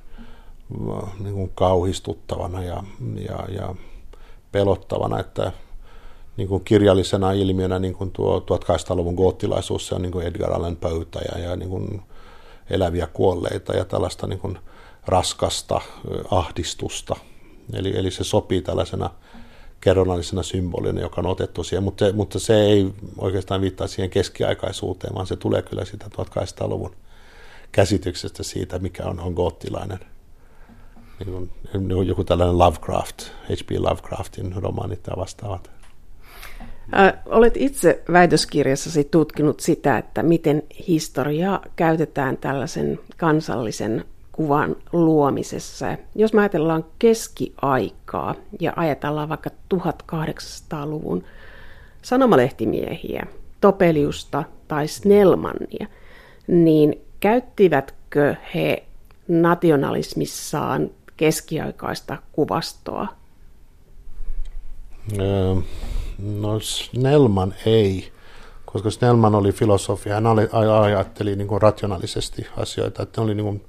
niin 1.20 1.35
kuin 1.35 1.51
kauhistuttavana 1.55 2.62
ja, 2.62 2.83
ja, 3.29 3.38
ja 3.49 3.75
pelottavana, 4.53 5.20
että 5.20 5.53
niin 6.37 6.49
kuin 6.49 6.64
kirjallisena 6.64 7.33
ilmiönä 7.33 7.79
niin 7.79 7.94
kuin 7.94 8.11
tuo 8.11 8.38
1800-luvun 8.38 9.14
goottilaisuus, 9.14 9.87
se 9.87 9.94
on 9.94 10.03
niin 10.03 10.12
kuin 10.12 10.27
Edgar 10.27 10.53
Allan 10.53 10.77
Poeta 10.77 11.20
ja, 11.33 11.38
ja 11.38 11.57
niin 11.57 11.70
kuin 11.70 12.03
eläviä 12.70 13.07
kuolleita 13.07 13.73
ja 13.73 13.85
tällaista 13.85 14.27
niin 14.27 14.38
kuin 14.38 14.59
raskasta 15.07 15.81
ahdistusta. 16.31 17.16
Eli, 17.73 17.97
eli 17.97 18.11
se 18.11 18.25
sopii 18.25 18.62
tällaisena 18.62 19.11
kerronnallisena 19.85 20.42
symbolina, 20.42 21.01
joka 21.01 21.20
on 21.20 21.27
otettu 21.27 21.64
siihen, 21.64 21.83
mutta 21.83 22.05
se, 22.05 22.12
mutta 22.12 22.38
se 22.38 22.57
ei 22.62 22.94
oikeastaan 23.18 23.61
viittaa 23.61 23.87
siihen 23.87 24.11
keskiaikaisuuteen, 24.11 25.14
vaan 25.14 25.27
se 25.27 25.37
tulee 25.37 25.62
kyllä 25.62 25.85
sitä 25.85 26.07
1800-luvun 26.18 26.97
käsityksestä 27.73 28.42
siitä, 28.42 28.79
mikä 28.79 29.05
on, 29.05 29.20
on 29.20 29.33
goottilainen. 29.33 29.99
Niin 31.18 31.51
kuin, 31.88 32.07
joku 32.07 32.25
tällainen 32.25 32.59
Lovecraft, 32.59 33.23
H.P. 33.23 33.70
Lovecraftin 33.79 34.53
romaanit 34.57 35.07
ja 35.07 35.12
vastaavat. 35.16 35.70
Olet 37.27 37.57
itse 37.57 38.03
väitöskirjassasi 38.12 39.05
tutkinut 39.05 39.61
sitä, 39.61 39.99
että 39.99 40.23
miten 40.23 40.62
historiaa 40.88 41.62
käytetään 41.77 42.37
tällaisen 42.37 43.01
kansallisen 43.16 44.05
kuvan 44.37 44.77
luomisessa. 44.92 45.87
Jos 46.14 46.33
me 46.33 46.40
ajatellaan 46.40 46.85
keskiaikaa 46.99 48.35
ja 48.61 48.73
ajatellaan 48.77 49.29
vaikka 49.29 49.51
1800-luvun 49.75 51.25
sanomalehtimiehiä, 52.03 53.27
Topeliusta 53.61 54.44
tai 54.68 54.88
Snellmannia, 54.88 55.87
niin 56.47 57.01
käyttivätkö 57.20 58.35
he 58.55 58.83
nationalismissaan 59.29 60.90
keskiaikaista 61.16 62.16
kuvastoa? 62.33 63.09
Öö, 65.20 65.55
no 66.18 66.61
Snellman 66.61 67.55
ei, 67.66 68.12
koska 68.64 68.90
Snellman 68.90 69.35
oli 69.35 69.53
filosofia, 69.53 70.14
hän 70.14 70.27
ajatteli 70.83 71.37
niin 71.37 71.49
kuin 71.49 71.62
rationaalisesti 71.62 72.47
asioita, 72.57 73.03
että 73.03 73.20
ne 73.20 73.25
oli 73.25 73.35
niin 73.35 73.44
kuin 73.44 73.64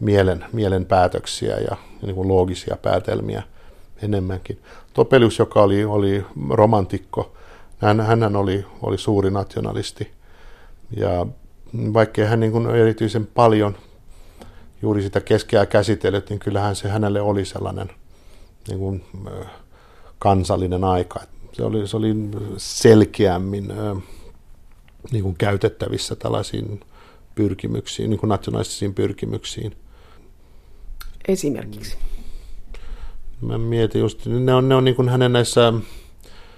mielen, 0.00 0.44
mielen 0.52 0.84
päätöksiä 0.84 1.56
ja, 1.56 1.76
ja 2.00 2.06
niin 2.06 2.14
kuin 2.14 2.28
loogisia 2.28 2.76
päätelmiä 2.82 3.42
enemmänkin. 4.02 4.62
Topelius, 4.94 5.38
joka 5.38 5.62
oli, 5.62 5.84
oli 5.84 6.24
romantikko, 6.50 7.32
hän, 7.78 8.00
hän 8.00 8.36
oli, 8.36 8.64
oli 8.82 8.98
suuri 8.98 9.30
nationalisti. 9.30 10.10
Ja 10.96 11.26
vaikkei 11.94 12.26
hän 12.26 12.40
niin 12.40 12.52
kuin 12.52 12.70
erityisen 12.70 13.26
paljon 13.26 13.76
juuri 14.82 15.02
sitä 15.02 15.20
keskeää 15.20 15.66
käsitellyt, 15.66 16.30
niin 16.30 16.38
kyllähän 16.38 16.76
se 16.76 16.88
hänelle 16.88 17.20
oli 17.20 17.44
sellainen 17.44 17.90
niin 18.68 18.78
kuin, 18.78 19.04
kansallinen 20.18 20.84
aika. 20.84 21.20
Se 21.52 21.64
oli, 21.64 21.88
se 21.88 21.96
oli 21.96 22.14
selkeämmin 22.56 23.72
niin 25.12 25.22
kuin 25.22 25.36
käytettävissä 25.38 26.16
tällaisiin 26.16 26.80
pyrkimyksiin, 27.34 28.10
niin 28.10 28.20
kuin 28.20 28.28
nationalistisiin 28.28 28.94
pyrkimyksiin. 28.94 29.76
Esimerkiksi? 31.28 31.96
Mä 33.40 33.58
mietin 33.58 34.00
just, 34.00 34.26
ne 34.26 34.54
on, 34.54 34.68
ne 34.68 34.74
on 34.74 34.84
niin 34.84 34.94
kuin 34.94 35.08
hänen 35.08 35.32
näissä 35.32 35.72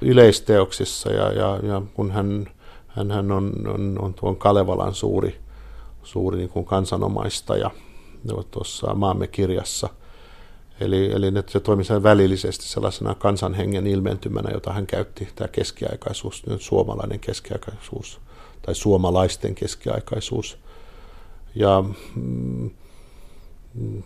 yleisteoksissa 0.01 1.13
ja, 1.13 1.33
ja, 1.33 1.59
ja 1.63 1.83
kun 1.95 2.11
hän, 2.11 2.47
hän, 2.87 3.11
hän 3.11 3.33
on, 3.33 3.53
on, 3.75 3.99
on 4.01 4.15
tuon 4.15 4.37
Kalevalan 4.37 4.95
suuri, 4.95 5.41
suuri 6.03 6.39
niin 6.39 6.49
kuin 6.49 6.65
kansanomaistaja 6.65 7.71
tuossa 8.51 8.95
maamme 8.95 9.27
kirjassa. 9.27 9.89
Eli, 10.81 11.13
eli 11.13 11.27
se 11.47 11.61
toimi 11.61 11.83
välillisesti 12.03 12.65
sellaisena 12.65 13.15
kansanhengen 13.15 13.87
ilmentymänä, 13.87 14.51
jota 14.53 14.73
hän 14.73 14.87
käytti, 14.87 15.29
tämä 15.35 15.49
keskiaikaisuus, 15.49 16.43
suomalainen 16.59 17.21
keskiaikaisuus 17.21 18.21
tai 18.63 18.75
suomalaisten 18.75 19.55
keskiaikaisuus. 19.55 20.59
Ja 21.55 21.85
mm, 22.15 22.71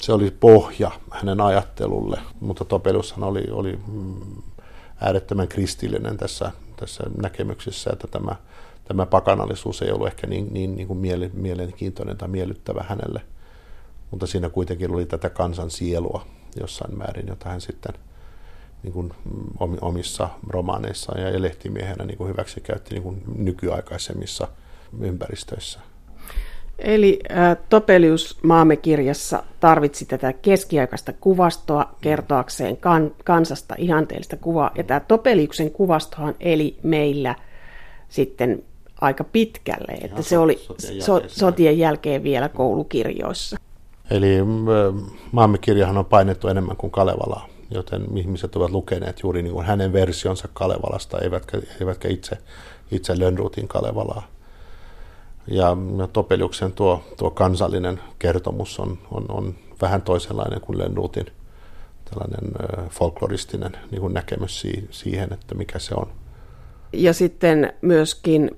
se 0.02 0.12
oli 0.12 0.30
pohja 0.30 0.90
hänen 1.10 1.40
ajattelulle, 1.40 2.20
mutta 2.40 2.64
Topeliushan 2.64 3.24
oli, 3.24 3.44
oli 3.50 3.78
mm, 3.86 4.42
äärettömän 5.00 5.48
kristillinen 5.48 6.16
tässä, 6.16 6.52
tässä 6.76 7.04
näkemyksessä, 7.22 7.90
että 7.92 8.06
tämä, 8.06 8.36
tämä 8.84 9.06
pakanallisuus 9.06 9.82
ei 9.82 9.90
ollut 9.90 10.06
ehkä 10.06 10.26
niin, 10.26 10.52
niin, 10.52 10.76
niin 10.76 10.86
kuin 10.86 10.98
mielenkiintoinen 11.32 12.16
tai 12.16 12.28
miellyttävä 12.28 12.84
hänelle. 12.88 13.20
Mutta 14.10 14.26
siinä 14.26 14.48
kuitenkin 14.48 14.90
oli 14.90 15.06
tätä 15.06 15.30
kansan 15.30 15.70
sielua 15.70 16.26
jossain 16.60 16.98
määrin, 16.98 17.28
jota 17.28 17.48
hän 17.48 17.60
sitten 17.60 17.94
niin 18.82 18.92
kuin 18.92 19.12
omissa 19.80 20.28
romaaneissaan 20.48 21.22
ja 21.22 21.42
lehtimiehenä 21.42 22.04
niin 22.04 22.18
kuin 22.18 22.28
hyväksi 22.28 22.60
käytti 22.60 22.94
niin 22.94 23.02
kuin 23.02 23.22
nykyaikaisemmissa 23.36 24.48
ympäristöissä. 25.00 25.80
Eli 26.78 27.18
äh, 27.30 27.56
Topelius 27.68 28.38
Maamme 28.42 28.76
kirjassa 28.76 29.42
tarvitsi 29.60 30.04
tätä 30.04 30.32
keskiaikaista 30.32 31.12
kuvastoa 31.12 31.94
kertoakseen 32.00 32.76
kan, 32.76 33.12
kansasta 33.24 33.74
ihanteellista 33.78 34.36
kuvaa. 34.36 34.70
Ja 34.74 34.84
tämä 34.84 35.00
Topeliuksen 35.00 35.70
kuvastohan 35.70 36.34
eli 36.40 36.76
meillä 36.82 37.34
sitten 38.08 38.62
aika 39.00 39.24
pitkälle, 39.24 39.92
että 39.92 40.06
Ihan 40.06 40.22
se 40.22 40.38
oli 40.38 40.56
sotien 40.56 40.96
jälkeen, 40.96 41.02
so, 41.02 41.22
sotien 41.26 41.78
jälkeen 41.78 42.22
vielä 42.22 42.48
koulukirjoissa. 42.48 43.56
Eli 44.10 44.36
Maamme 45.32 45.58
kirjahan 45.58 45.98
on 45.98 46.04
painettu 46.04 46.48
enemmän 46.48 46.76
kuin 46.76 46.90
Kalevalaa, 46.90 47.48
joten 47.70 48.18
ihmiset 48.18 48.56
ovat 48.56 48.70
lukeneet 48.70 49.22
juuri 49.22 49.42
niin 49.42 49.52
kuin 49.52 49.66
hänen 49.66 49.92
versionsa 49.92 50.48
Kalevalasta, 50.52 51.18
eivätkä, 51.18 51.58
eivätkä 51.80 52.08
itse, 52.08 52.38
itse 52.90 53.18
Lönnrutin 53.18 53.68
Kalevalaa. 53.68 54.33
Ja, 55.46 55.76
Topeliuksen 56.12 56.72
tuo, 56.72 57.04
tuo 57.16 57.30
kansallinen 57.30 58.00
kertomus 58.18 58.80
on, 58.80 58.98
on, 59.10 59.24
on 59.28 59.54
vähän 59.82 60.02
toisenlainen 60.02 60.60
kuin 60.60 60.78
Lönnrutin 60.78 61.26
tällainen 62.10 62.52
folkloristinen 62.90 63.76
niin 63.90 64.00
kuin 64.00 64.14
näkemys 64.14 64.66
siihen, 64.90 65.32
että 65.32 65.54
mikä 65.54 65.78
se 65.78 65.94
on. 65.94 66.06
Ja 66.92 67.12
sitten 67.12 67.72
myöskin 67.82 68.50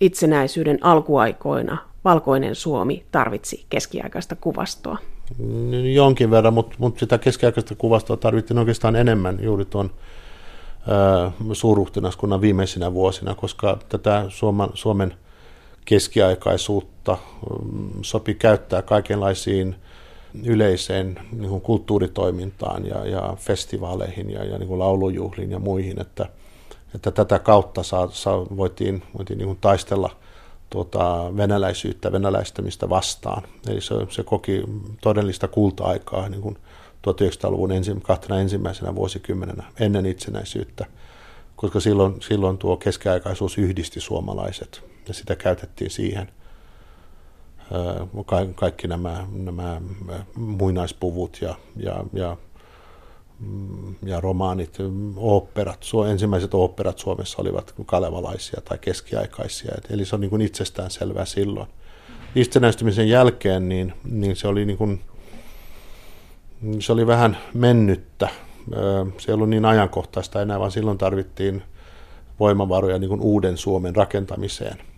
itsenäisyyden 0.00 0.78
alkuaikoina 0.80 1.78
valkoinen 2.04 2.54
Suomi 2.54 3.04
tarvitsi 3.12 3.66
keskiaikaista 3.70 4.36
kuvastoa. 4.36 4.98
Jonkin 5.94 6.30
verran, 6.30 6.54
mutta, 6.54 6.76
mutta 6.78 7.00
sitä 7.00 7.18
keskiaikaista 7.18 7.74
kuvastoa 7.74 8.16
tarvittiin 8.16 8.58
oikeastaan 8.58 8.96
enemmän 8.96 9.38
juuri 9.42 9.64
tuon 9.64 9.90
suurruhtinaskunnan 11.52 12.40
viimeisinä 12.40 12.92
vuosina, 12.92 13.34
koska 13.34 13.78
tätä 13.88 14.24
Suomen, 14.28 14.68
Suomen 14.74 15.14
keskiaikaisuutta 15.88 17.18
mm, 17.64 17.90
sopi 18.02 18.34
käyttää 18.34 18.82
kaikenlaisiin 18.82 19.76
yleiseen 20.44 21.20
niin 21.32 21.48
kuin 21.48 21.60
kulttuuritoimintaan 21.60 22.86
ja, 22.86 23.06
ja 23.06 23.36
festivaaleihin 23.38 24.30
ja, 24.30 24.44
ja 24.44 24.58
niin 24.58 24.68
kuin 24.68 24.78
laulujuhliin 24.78 25.50
ja 25.50 25.58
muihin, 25.58 26.00
että, 26.00 26.26
että 26.94 27.10
tätä 27.10 27.38
kautta 27.38 27.82
saa, 27.82 28.08
saa, 28.10 28.46
voitiin, 28.56 29.02
voitiin 29.18 29.38
niin 29.38 29.46
kuin 29.46 29.58
taistella 29.60 30.10
tuota, 30.70 31.32
venäläisyyttä, 31.36 32.12
venäläistämistä 32.12 32.88
vastaan. 32.88 33.42
Eli 33.68 33.80
se, 33.80 33.94
se 34.10 34.22
koki 34.22 34.62
todellista 35.02 35.48
kulta-aikaa 35.48 36.28
niin 36.28 36.42
kuin 36.42 36.58
1900-luvun 37.06 37.72
ensi, 37.72 37.96
kahtena 38.02 38.40
ensimmäisenä 38.40 38.94
vuosikymmenenä 38.94 39.64
ennen 39.80 40.06
itsenäisyyttä, 40.06 40.86
koska 41.56 41.80
silloin, 41.80 42.22
silloin 42.22 42.58
tuo 42.58 42.76
keskiaikaisuus 42.76 43.58
yhdisti 43.58 44.00
suomalaiset 44.00 44.87
ja 45.08 45.14
sitä 45.14 45.36
käytettiin 45.36 45.90
siihen. 45.90 46.28
Kaikki 48.54 48.88
nämä, 48.88 49.26
nämä 49.32 49.80
muinaispuvut 50.36 51.38
ja, 51.40 51.54
ja, 51.76 52.04
ja, 52.12 52.36
mm, 53.40 53.94
ja 54.02 54.20
romaanit, 54.20 54.76
oopperat, 55.16 55.84
ensimmäiset 56.10 56.54
oopperat 56.54 56.98
Suomessa 56.98 57.42
olivat 57.42 57.74
kalevalaisia 57.86 58.60
tai 58.64 58.78
keskiaikaisia, 58.78 59.74
eli 59.90 60.04
se 60.04 60.14
on 60.14 60.20
niin 60.20 60.40
itsestään 60.40 60.90
selvää 60.90 61.24
silloin. 61.24 61.68
Itsenäistymisen 62.34 63.08
jälkeen 63.08 63.68
niin, 63.68 63.92
niin 64.04 64.36
se 64.36 64.48
oli 64.48 64.64
niin 64.64 64.78
kuin, 64.78 65.00
se 66.80 66.92
oli 66.92 67.06
vähän 67.06 67.38
mennyttä. 67.54 68.28
Se 69.18 69.30
ei 69.30 69.34
ollut 69.34 69.48
niin 69.48 69.64
ajankohtaista 69.64 70.42
enää, 70.42 70.60
vaan 70.60 70.70
silloin 70.70 70.98
tarvittiin 70.98 71.62
voimavaroja 72.40 72.98
niin 72.98 73.08
kuin 73.08 73.20
uuden 73.20 73.56
Suomen 73.56 73.96
rakentamiseen– 73.96 74.78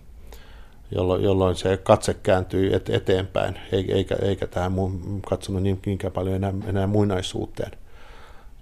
jolloin, 0.90 1.22
jolloin 1.22 1.56
se 1.56 1.76
katse 1.76 2.14
kääntyi 2.14 2.74
et, 2.74 2.88
eteenpäin, 2.88 3.58
eikä, 3.72 4.16
eikä 4.22 4.46
tähän 4.46 4.72
mun, 4.72 5.22
katsonut 5.28 5.62
niin, 5.62 5.80
niinkään 5.86 6.12
paljon 6.12 6.36
enää, 6.36 6.52
enää 6.66 6.86
muinaisuuteen, 6.86 7.70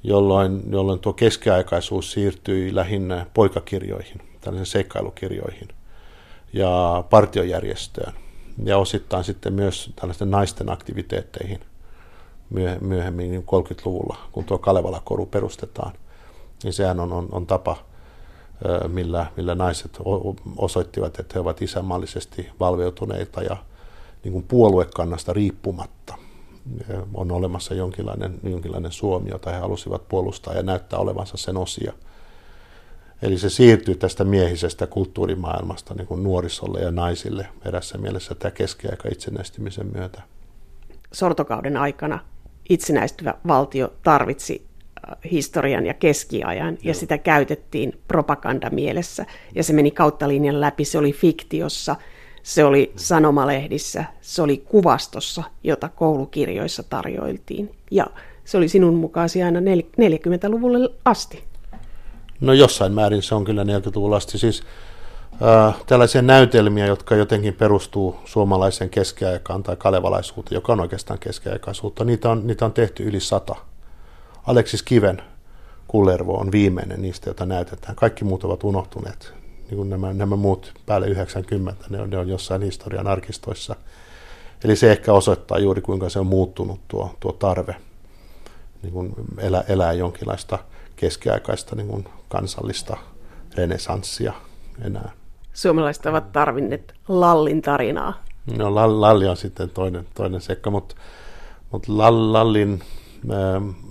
jolloin, 0.03 0.63
jolloin 0.71 1.01
tuo 1.01 1.13
keskiaikaisuus 1.13 2.13
siirtyi 2.13 2.75
lähinnä 2.75 3.27
poikakirjoihin, 3.35 4.23
tällaisiin 4.41 4.73
seikkailukirjoihin 4.73 5.69
ja 6.53 7.05
partiojärjestöön 7.11 8.13
ja 8.65 8.79
osittain 8.79 9.25
sitten 9.25 9.53
myös 9.53 9.93
tällaisten 9.97 10.31
naisten 10.31 10.71
aktiviteetteihin 10.71 11.61
myöhemmin 12.81 13.35
30-luvulla, 13.35 14.15
niin 14.15 14.33
kun 14.33 14.45
tuo 14.45 14.59
Kalevala-koru 14.59 15.27
perustetaan, 15.27 15.93
niin 16.65 16.73
sehän 16.73 17.01
on, 17.01 17.13
on, 17.13 17.29
on 17.33 17.47
tapa– 17.47 17.77
millä, 18.89 19.27
millä 19.37 19.55
naiset 19.55 19.99
osoittivat, 20.57 21.19
että 21.21 21.35
he 21.35 21.41
ovat 21.41 21.63
isänmaallisesti 21.63 22.49
valveutuneita 22.61 23.43
ja 23.43 23.57
niin 24.25 24.33
kuin 24.33 24.45
puoluekannasta 24.49 25.33
riippumatta 25.33 26.15
on 27.15 27.33
olemassa 27.33 27.75
jonkinlainen, 27.75 28.39
jonkinlainen 28.43 28.93
Suomi, 28.93 29.31
jota 29.31 29.51
he 29.51 29.59
halusivat 29.59 30.09
puolustaa 30.09 30.55
ja 30.55 30.63
näyttää 30.63 30.99
olevansa 30.99 31.37
sen 31.37 31.57
osia. 31.57 31.93
Eli 33.23 33.39
se 33.39 33.51
siirtyy 33.51 33.95
tästä 33.95 34.25
miehisestä 34.25 34.87
kulttuurimaailmasta 34.87 35.95
niin 35.95 36.07
kuin 36.07 36.23
nuorisolle 36.23 36.81
ja 36.81 36.91
naisille 36.91 37.49
erässä 37.65 37.99
mielessä 37.99 38.35
tämä 38.35 38.51
keskiaika 38.51 39.09
itsenäistymisen 39.13 39.91
myötä. 39.95 40.23
Sortokauden 41.13 41.77
aikana 41.77 42.19
itsenäistyvä 42.69 43.35
valtio 43.47 43.93
tarvitsi 44.03 44.68
historian 45.33 45.87
ja 45.87 45.95
keskiajan, 45.95 46.75
Joo. 46.75 46.81
ja 46.83 46.95
sitä 46.95 47.19
käytettiin 47.19 47.93
propagandamielessä, 48.09 49.27
ja 49.55 49.65
se 49.65 49.73
meni 49.73 49.91
kautta 49.91 50.29
linjan 50.29 50.61
läpi, 50.61 50.85
se 50.85 50.99
oli 50.99 51.13
fiktiossa, 51.13 51.97
se 52.43 52.65
oli 52.65 52.93
sanomalehdissä, 52.97 54.05
se 54.21 54.43
oli 54.43 54.57
kuvastossa, 54.57 55.43
jota 55.65 55.89
koulukirjoissa 55.89 56.83
tarjoiltiin, 56.83 57.71
ja 57.91 58.07
se 58.45 58.57
oli 58.57 58.69
sinun 58.69 58.95
mukaasi 58.95 59.43
aina 59.43 59.61
40-luvulle 59.61 60.91
asti. 61.05 61.45
No 62.41 62.53
jossain 62.53 62.93
määrin 62.93 63.23
se 63.23 63.35
on 63.35 63.45
kyllä 63.45 63.63
40-luvulla 63.63 64.17
asti, 64.17 64.39
siis 64.39 64.63
äh, 65.43 65.77
tällaisia 65.87 66.23
näytelmiä, 66.23 66.87
jotka 66.87 67.17
jotenkin 67.17 67.55
perustuu 67.55 68.17
suomalaiseen 68.25 68.91
keskiaikaan 68.91 69.63
tai 69.63 69.77
kalevalaisuuteen, 69.77 70.57
joka 70.57 70.73
on 70.73 70.81
oikeastaan 70.81 71.19
keskiaikaisuutta, 71.19 72.05
niitä 72.05 72.31
on, 72.31 72.47
niitä 72.47 72.65
on 72.65 72.73
tehty 72.73 73.03
yli 73.03 73.21
sata 73.21 73.57
Aleksis 74.49 74.83
Kiven 74.83 75.23
Kullervo 75.89 76.35
on 76.35 76.53
viimeinen 76.53 77.03
niistä, 77.03 77.29
joita 77.31 77.47
näytetään. 77.47 77.97
Kaikki 77.97 78.25
muut 78.25 78.45
ovat 78.45 78.65
unohtuneet. 78.65 79.35
Niin 79.67 79.77
kuin 79.77 79.91
nämä, 79.91 80.13
nämä 80.13 80.37
muut 80.37 80.73
päälle 80.87 81.07
90, 81.07 81.85
ne 81.91 82.01
on, 82.01 82.11
ne 82.11 82.19
on 82.19 82.29
jossain 82.29 82.63
historian 82.63 83.07
arkistoissa. 83.07 83.77
Eli 84.65 84.77
se 84.77 84.93
ehkä 84.93 85.13
osoittaa 85.13 85.59
juuri, 85.59 85.81
kuinka 85.81 86.09
se 86.09 86.19
on 86.19 86.27
muuttunut 86.27 86.81
tuo, 86.89 87.15
tuo 87.21 87.33
tarve 87.33 87.77
niin 88.83 88.93
kuin 88.93 89.15
elää, 89.39 89.65
elää 89.69 89.93
jonkinlaista 89.93 90.59
keskiaikaista 90.97 91.77
niin 91.77 91.89
kuin 91.89 92.05
kansallista 92.29 92.97
renesanssia 93.57 94.33
enää. 94.85 95.11
Suomalaiset 95.53 96.07
ovat 96.07 96.33
tarvinneet 96.33 96.95
Lallin 97.09 97.63
tarinaa 97.63 98.29
No 98.57 98.75
Lalli 98.75 99.27
on 99.27 99.37
sitten 99.37 99.71
toinen, 99.71 100.07
toinen 100.15 100.41
sekka, 100.41 100.71
mutta, 100.71 100.95
mutta 101.71 101.93
Lallin 102.33 102.83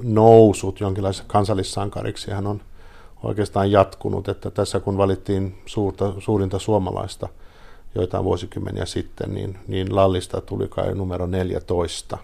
nousut 0.03 0.79
jonkinlaisessa 0.79 1.23
kansallissankariksi 1.27 2.31
hän 2.31 2.47
on 2.47 2.61
oikeastaan 3.23 3.71
jatkunut, 3.71 4.27
että 4.27 4.51
tässä 4.51 4.79
kun 4.79 4.97
valittiin 4.97 5.57
suurta, 5.65 6.13
suurinta 6.19 6.59
suomalaista 6.59 7.29
joitain 7.95 8.23
vuosikymmeniä 8.23 8.85
sitten, 8.85 9.33
niin, 9.33 9.57
niin 9.67 9.95
Lallista 9.95 10.41
tuli 10.41 10.67
kai 10.67 10.95
numero 10.95 11.25
14. 11.25 12.17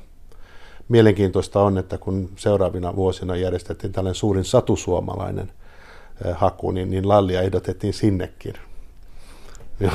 Mielenkiintoista 0.90 1.62
on, 1.62 1.78
että 1.78 1.98
kun 1.98 2.30
seuraavina 2.36 2.96
vuosina 2.96 3.36
järjestettiin 3.36 3.94
tällainen 3.94 4.16
suurin 4.16 4.46
satusuomalainen 4.46 5.52
äh, 6.26 6.38
haku, 6.38 6.72
niin, 6.72 6.90
niin 6.90 7.08
Lallia 7.08 7.42
ehdotettiin 7.42 7.94
sinnekin 7.94 8.54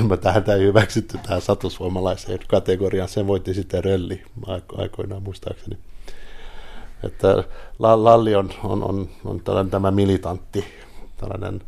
me 0.09 0.17
tähän 0.17 0.51
ei 0.51 0.61
hyväksytty 0.61 1.19
tähän 1.19 1.41
satusuomalaiseen 1.41 2.39
kategoriaan. 2.49 3.09
Sen 3.09 3.27
voitti 3.27 3.55
sitten 3.55 3.85
Rölli 3.85 4.23
aikoinaan 4.77 5.23
muistaakseni. 5.23 5.79
Että 7.05 7.45
Lalli 7.79 8.35
on, 8.35 8.51
on, 8.65 8.83
on, 8.83 9.09
on 9.25 9.41
tällainen 9.41 9.71
tämä 9.71 9.91
militantti, 9.91 10.65
tällainen 11.17 11.61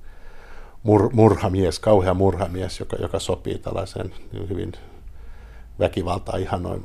mur, 0.82 1.10
murhamies, 1.12 1.78
kauhea 1.78 2.14
murhamies, 2.14 2.80
joka, 2.80 2.96
joka 2.96 3.18
sopii 3.18 3.58
tällaiseen 3.58 4.14
hyvin 4.48 4.72
väkivaltaa 5.78 6.36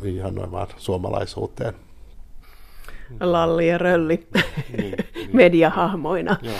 ihanoimaan 0.03 0.67
suomalaisuuteen. 0.77 1.73
Lalli 3.19 3.67
ja 3.67 3.77
Rölli 3.77 4.27
niin, 4.77 4.95
niin. 5.15 5.29
mediahahmoina. 5.33 6.37
Joo, 6.41 6.55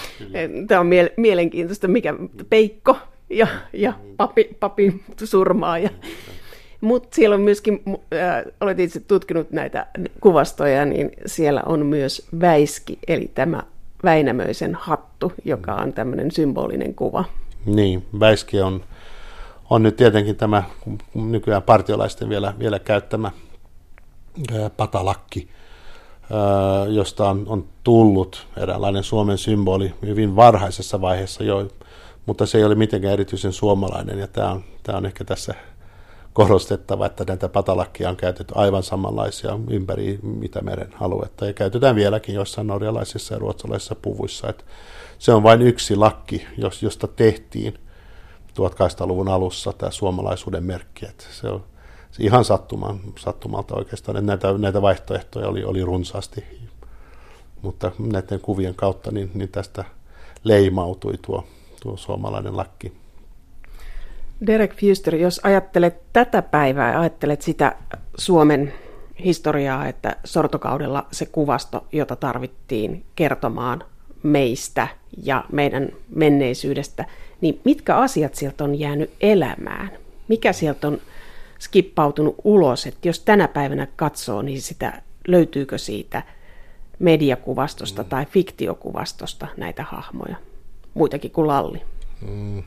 Tämä 0.68 0.82
on 0.82 0.88
mielenkiintoista, 1.18 1.88
mikä 1.88 2.14
Peikko 2.50 2.98
ja, 3.30 3.48
ja 3.74 3.94
papi, 4.18 4.58
papi 4.60 5.04
surmaa. 5.24 5.78
Ja, 5.78 5.90
mutta 6.82 7.16
siellä 7.16 7.34
on 7.34 7.42
myöskin, 7.42 7.84
äh, 7.88 8.44
olet 8.62 8.80
itse 8.80 9.00
tutkinut 9.00 9.52
näitä 9.52 9.88
kuvastoja, 10.22 10.86
niin 10.86 11.12
siellä 11.26 11.64
on 11.66 11.86
myös 11.86 12.28
väiski, 12.42 13.00
eli 13.08 13.32
tämä 13.36 13.64
Väinämöisen 14.04 14.76
hattu, 14.76 15.34
joka 15.46 15.74
on 15.76 15.94
tämmöinen 15.94 16.32
symbolinen 16.32 16.96
kuva. 16.96 17.26
Niin, 17.66 18.06
väiski 18.20 18.62
on, 18.62 18.84
on 19.70 19.84
nyt 19.84 19.96
tietenkin 19.96 20.36
tämä 20.36 20.64
nykyään 21.14 21.64
partiolaisten 21.64 22.30
vielä, 22.30 22.54
vielä 22.60 22.80
käyttämä 22.80 23.32
ää, 24.60 24.70
patalakki, 24.70 25.50
ää, 26.32 26.86
josta 26.86 27.30
on, 27.30 27.44
on 27.48 27.66
tullut 27.84 28.48
eräänlainen 28.58 29.04
Suomen 29.04 29.38
symboli 29.38 29.94
hyvin 30.06 30.36
varhaisessa 30.36 31.02
vaiheessa 31.02 31.44
jo 31.44 31.68
mutta 32.26 32.46
se 32.46 32.58
ei 32.58 32.64
ole 32.64 32.76
mitenkään 32.76 33.14
erityisen 33.14 33.54
suomalainen 33.54 34.20
ja 34.20 34.28
tämä 34.28 34.52
on, 34.52 34.64
tämä 34.84 34.98
on 34.98 35.06
ehkä 35.06 35.24
tässä 35.24 35.54
korostettava, 36.36 37.06
että 37.06 37.24
näitä 37.28 37.50
patalakkia 37.50 38.10
on 38.10 38.16
käytetty 38.16 38.54
aivan 38.58 38.84
samanlaisia 38.84 39.60
ympäri 39.70 40.20
Itämeren 40.42 40.94
aluetta 41.02 41.46
ja 41.46 41.54
käytetään 41.54 41.96
vieläkin 41.96 42.36
joissain 42.36 42.68
norjalaisissa 42.68 43.34
ja 43.34 43.40
ruotsalaisissa 43.40 43.96
puvuissa. 43.96 44.50
Että 44.50 44.64
se 45.20 45.34
on 45.34 45.44
vain 45.44 45.62
yksi 45.62 45.96
lakki, 45.96 46.48
josta 46.82 47.08
tehtiin 47.08 47.74
1800-luvun 48.54 49.28
alussa 49.28 49.74
tämä 49.74 49.92
suomalaisuuden 49.92 50.64
merkki. 50.64 51.06
Että 51.06 51.26
se 51.32 51.48
on 51.48 51.64
se 52.12 52.24
ihan 52.24 52.46
sattuman, 52.46 53.00
sattumalta 53.20 53.76
oikeastaan, 53.76 54.18
että 54.18 54.28
näitä, 54.28 54.58
näitä 54.58 54.82
vaihtoehtoja 54.82 55.48
oli, 55.48 55.64
oli 55.64 55.82
runsaasti, 55.82 56.44
mutta 57.62 57.92
näiden 58.00 58.40
kuvien 58.40 58.76
kautta 58.76 59.12
niin, 59.12 59.32
niin 59.34 59.50
tästä 59.50 59.84
leimautui 60.44 61.14
tuo 61.22 61.44
tuo 61.86 61.98
suomalainen 61.98 62.58
lakki. 62.58 63.05
Derek 64.48 64.76
Fuster, 64.76 65.16
jos 65.16 65.42
ajattelet 65.44 66.14
tätä 66.14 66.42
päivää 66.42 66.94
ja 66.94 67.00
ajattelet 67.00 67.42
sitä 67.42 67.76
Suomen 68.18 68.74
historiaa, 69.24 69.88
että 69.88 70.16
sortokaudella 70.24 71.08
se 71.12 71.26
kuvasto, 71.26 71.88
jota 71.92 72.16
tarvittiin 72.16 73.06
kertomaan 73.16 73.84
meistä 74.24 74.88
ja 75.24 75.46
meidän 75.52 75.90
menneisyydestä, 76.16 77.06
niin 77.42 77.62
mitkä 77.64 77.98
asiat 77.98 78.36
sieltä 78.36 78.64
on 78.64 78.80
jäänyt 78.80 79.12
elämään? 79.22 79.92
Mikä 80.28 80.54
sieltä 80.54 80.88
on 80.88 81.02
skippautunut 81.60 82.36
ulos, 82.44 82.86
että 82.86 83.08
jos 83.08 83.20
tänä 83.20 83.48
päivänä 83.48 83.88
katsoo, 83.96 84.42
niin 84.42 84.62
sitä 84.62 85.02
löytyykö 85.28 85.78
siitä 85.78 86.24
mediakuvastosta 87.00 88.04
mm. 88.04 88.10
tai 88.10 88.26
fiktiokuvastosta 88.26 89.48
näitä 89.58 89.84
hahmoja? 89.84 90.36
muitakin 90.96 91.32
kuin 91.32 91.48
Lalli. 91.48 91.82
Mm. 92.22 92.64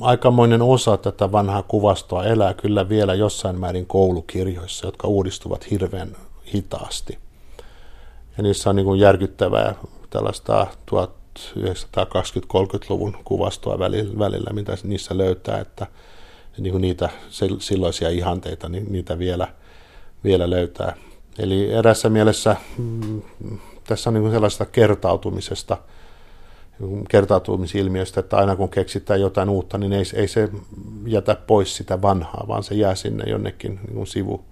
Aikamoinen 0.00 0.62
osa 0.62 0.96
tätä 0.96 1.32
vanhaa 1.32 1.62
kuvastoa 1.62 2.24
elää 2.24 2.54
kyllä 2.54 2.88
vielä 2.88 3.14
jossain 3.14 3.60
määrin 3.60 3.86
koulukirjoissa, 3.86 4.86
jotka 4.86 5.08
uudistuvat 5.08 5.70
hirveän 5.70 6.16
hitaasti. 6.54 7.18
Ja 8.36 8.42
niissä 8.42 8.70
on 8.70 8.76
niin 8.76 8.86
kuin 8.86 9.00
järkyttävää 9.00 9.74
tällaista 10.10 10.66
1920-30-luvun 10.90 13.16
kuvastoa 13.24 13.78
välillä, 14.18 14.50
mitä 14.52 14.76
niissä 14.82 15.18
löytää, 15.18 15.58
että 15.58 15.86
niin 16.58 16.72
kuin 16.72 16.82
niitä 16.82 17.08
silloisia 17.58 18.08
ihanteita, 18.08 18.68
niin 18.68 18.92
niitä 18.92 19.18
vielä, 19.18 19.48
vielä 20.24 20.50
löytää. 20.50 20.96
Eli 21.38 21.72
erässä 21.72 22.08
mielessä 22.08 22.56
mm, 22.78 23.22
tässä 23.84 24.10
on 24.10 24.14
niin 24.14 24.22
kuin 24.22 24.32
sellaista 24.32 24.66
kertautumisesta– 24.66 25.76
kertautumisilmiöstä, 27.08 28.20
että 28.20 28.36
aina 28.36 28.56
kun 28.56 28.68
keksitään 28.68 29.20
jotain 29.20 29.48
uutta, 29.48 29.78
niin 29.78 29.92
ei, 29.92 30.04
ei 30.14 30.28
se 30.28 30.48
jätä 31.06 31.34
pois 31.34 31.76
sitä 31.76 32.02
vanhaa, 32.02 32.44
vaan 32.48 32.62
se 32.62 32.74
jää 32.74 32.94
sinne 32.94 33.24
jonnekin 33.30 33.80
niin 33.86 33.94
kuin 33.94 34.06
sivu, 34.06 34.44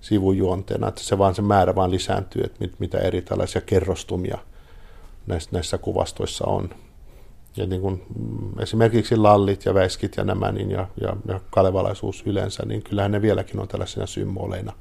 sivujuonteena, 0.00 0.88
että 0.88 1.02
se 1.02 1.18
vaan 1.18 1.34
se 1.34 1.42
määrä 1.42 1.74
vaan 1.74 1.90
lisääntyy, 1.90 2.42
että 2.42 2.56
mit, 2.60 2.72
mitä 2.78 2.98
eri 2.98 3.22
tällaisia 3.22 3.60
kerrostumia 3.60 4.38
näissä, 5.26 5.50
näissä 5.52 5.78
kuvastoissa 5.78 6.46
on. 6.46 6.70
Ja 7.56 7.66
niin 7.66 7.80
kuin 7.80 8.02
esimerkiksi 8.60 9.16
lallit 9.16 9.64
ja 9.64 9.74
väiskit 9.74 10.16
ja 10.16 10.24
nämä 10.24 10.52
niin 10.52 10.70
ja, 10.70 10.88
ja, 11.00 11.16
ja 11.28 11.40
kalevalaisuus 11.50 12.22
yleensä, 12.26 12.62
niin 12.66 12.82
kyllähän 12.82 13.12
ne 13.12 13.22
vieläkin 13.22 13.60
on 13.60 13.68
tällaisina 13.68 14.06
symboleina 14.06 14.72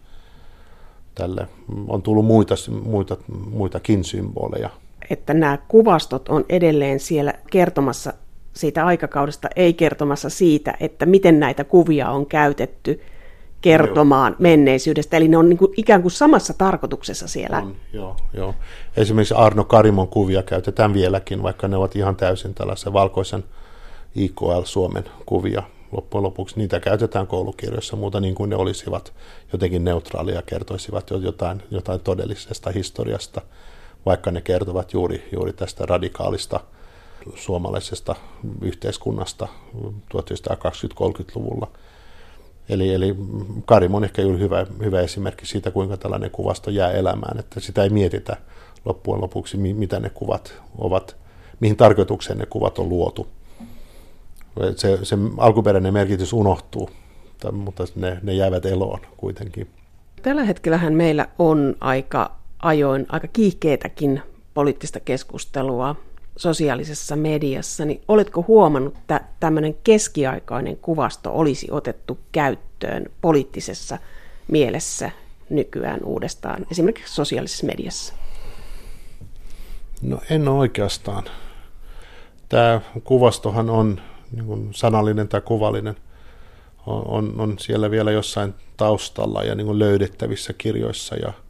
tälle. 1.15 1.47
On 1.87 2.01
tullut 2.01 2.25
muita, 2.25 2.55
muita, 2.83 3.17
muitakin 3.51 4.03
symboleja 4.03 4.69
että 5.09 5.33
nämä 5.33 5.57
kuvastot 5.67 6.29
on 6.29 6.45
edelleen 6.49 6.99
siellä 6.99 7.33
kertomassa 7.51 8.13
siitä 8.53 8.85
aikakaudesta, 8.85 9.47
ei 9.55 9.73
kertomassa 9.73 10.29
siitä, 10.29 10.73
että 10.79 11.05
miten 11.05 11.39
näitä 11.39 11.63
kuvia 11.63 12.09
on 12.09 12.25
käytetty 12.25 13.01
kertomaan 13.61 14.31
joo. 14.31 14.37
menneisyydestä. 14.39 15.17
Eli 15.17 15.27
ne 15.27 15.37
on 15.37 15.49
niin 15.49 15.57
kuin 15.57 15.73
ikään 15.77 16.01
kuin 16.01 16.11
samassa 16.11 16.53
tarkoituksessa 16.53 17.27
siellä. 17.27 17.57
On, 17.57 17.75
joo, 17.93 18.15
joo. 18.33 18.55
Esimerkiksi 18.97 19.33
Arno 19.33 19.63
Karimon 19.63 20.07
kuvia 20.07 20.43
käytetään 20.43 20.93
vieläkin, 20.93 21.43
vaikka 21.43 21.67
ne 21.67 21.77
ovat 21.77 21.95
ihan 21.95 22.15
täysin 22.15 22.53
tällaisen 22.53 22.93
valkoisen 22.93 23.43
IKL 24.15 24.61
Suomen 24.63 25.05
kuvia. 25.25 25.63
Loppujen 25.91 26.23
lopuksi 26.23 26.57
niitä 26.57 26.79
käytetään 26.79 27.27
koulukirjoissa 27.27 27.95
muuta 27.95 28.19
niin 28.19 28.35
kuin 28.35 28.49
ne 28.49 28.55
olisivat 28.55 29.13
jotenkin 29.53 29.83
neutraalia, 29.83 30.41
kertoisivat 30.41 31.09
jotain, 31.09 31.63
jotain 31.71 31.99
todellisesta 31.99 32.71
historiasta– 32.71 33.41
vaikka 34.05 34.31
ne 34.31 34.41
kertovat 34.41 34.93
juuri, 34.93 35.29
juuri 35.31 35.53
tästä 35.53 35.85
radikaalista 35.85 36.59
suomalaisesta 37.35 38.15
yhteiskunnasta 38.61 39.47
1920-30-luvulla. 40.15 41.67
Eli, 42.69 42.93
eli 42.93 43.15
Karim 43.65 43.93
on 43.93 44.03
ehkä 44.03 44.21
juuri 44.21 44.39
hyvä, 44.39 44.65
hyvä 44.83 45.01
esimerkki 45.01 45.45
siitä, 45.45 45.71
kuinka 45.71 45.97
tällainen 45.97 46.31
kuvasto 46.31 46.71
jää 46.71 46.91
elämään, 46.91 47.39
että 47.39 47.59
sitä 47.59 47.83
ei 47.83 47.89
mietitä 47.89 48.37
loppujen 48.85 49.21
lopuksi, 49.21 49.57
mitä 49.57 49.99
ne 49.99 50.09
kuvat 50.09 50.53
ovat, 50.77 51.15
mihin 51.59 51.77
tarkoitukseen 51.77 52.39
ne 52.39 52.45
kuvat 52.45 52.79
on 52.79 52.89
luotu. 52.89 53.27
Se, 54.75 54.99
se 55.03 55.17
alkuperäinen 55.37 55.93
merkitys 55.93 56.33
unohtuu, 56.33 56.89
mutta 57.51 57.83
ne, 57.95 58.19
ne 58.23 58.33
jäävät 58.33 58.65
eloon 58.65 58.99
kuitenkin. 59.17 59.67
Tällä 60.21 60.43
hetkellähän 60.43 60.93
meillä 60.93 61.27
on 61.39 61.75
aika 61.81 62.38
ajoin 62.59 63.05
aika 63.09 63.27
kiihkeetäkin 63.27 64.21
poliittista 64.53 64.99
keskustelua 64.99 65.95
sosiaalisessa 66.37 67.15
mediassa, 67.15 67.85
niin 67.85 68.01
oletko 68.07 68.45
huomannut, 68.47 68.97
että 68.97 69.21
tämmöinen 69.39 69.75
keskiaikainen 69.83 70.77
kuvasto 70.77 71.31
olisi 71.33 71.67
otettu 71.71 72.19
käyttöön 72.31 73.05
poliittisessa 73.21 73.97
mielessä 74.47 75.11
nykyään 75.49 76.03
uudestaan, 76.03 76.65
esimerkiksi 76.71 77.15
sosiaalisessa 77.15 77.65
mediassa? 77.65 78.13
No 80.01 80.21
en 80.29 80.47
oikeastaan. 80.47 81.23
Tämä 82.49 82.81
kuvastohan 83.03 83.69
on 83.69 84.01
niin 84.31 84.45
kuin 84.45 84.69
sanallinen 84.73 85.27
tai 85.27 85.41
kuvallinen, 85.41 85.95
on, 86.85 87.03
on, 87.07 87.33
on 87.37 87.59
siellä 87.59 87.91
vielä 87.91 88.11
jossain 88.11 88.53
taustalla 88.77 89.43
ja 89.43 89.55
niin 89.55 89.65
kuin 89.67 89.79
löydettävissä 89.79 90.53
kirjoissa 90.53 91.15
ja– 91.15 91.33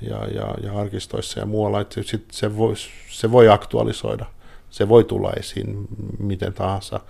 ja, 0.00 0.26
ja, 0.34 0.54
ja 0.62 0.78
arkistoissa 0.78 1.40
ja 1.40 1.46
muualla, 1.46 1.80
että 1.80 2.02
sit 2.02 2.24
se, 2.32 2.56
voi, 2.56 2.74
se 3.10 3.32
voi 3.32 3.48
aktualisoida, 3.48 4.26
se 4.70 4.88
voi 4.88 5.04
tulla 5.04 5.32
esiin 5.32 5.88
miten 6.18 6.52
tahansa, 6.52 7.00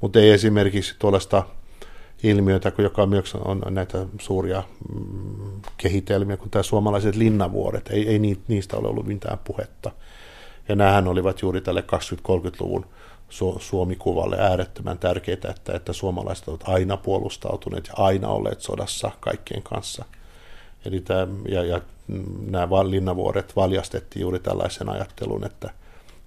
mutta 0.00 0.18
ei 0.18 0.30
esimerkiksi 0.30 0.94
tuollaista 0.98 1.42
ilmiötä, 2.22 2.72
joka 2.78 3.06
myös 3.06 3.34
on 3.34 3.62
näitä 3.70 4.06
suuria 4.20 4.62
mm, 4.94 5.60
kehitelmiä, 5.76 6.36
kuin 6.36 6.50
tämä 6.50 6.62
suomalaiset 6.62 7.16
linnavuoret. 7.16 7.90
Ei, 7.90 8.08
ei 8.08 8.18
niistä 8.48 8.76
ole 8.76 8.88
ollut 8.88 9.06
mitään 9.06 9.38
puhetta. 9.44 9.90
Ja 10.68 10.76
nämähän 10.76 11.08
olivat 11.08 11.42
juuri 11.42 11.60
tälle 11.60 11.80
20-30-luvun 11.80 12.86
Suomi-kuvalle 13.58 14.36
äärettömän 14.40 14.98
tärkeitä, 14.98 15.50
että, 15.50 15.72
että 15.72 15.92
suomalaiset 15.92 16.48
ovat 16.48 16.68
aina 16.68 16.96
puolustautuneet 16.96 17.88
ja 17.88 18.04
aina 18.04 18.28
olleet 18.28 18.60
sodassa 18.60 19.10
kaikkien 19.20 19.62
kanssa. 19.62 20.04
Eli 20.86 21.00
tämä, 21.00 21.26
ja, 21.48 21.64
ja 21.64 21.80
nämä 22.50 22.90
linnavuoret 22.90 23.56
valjastettiin 23.56 24.20
juuri 24.20 24.38
tällaisen 24.38 24.88
ajattelun, 24.88 25.44
että, 25.44 25.70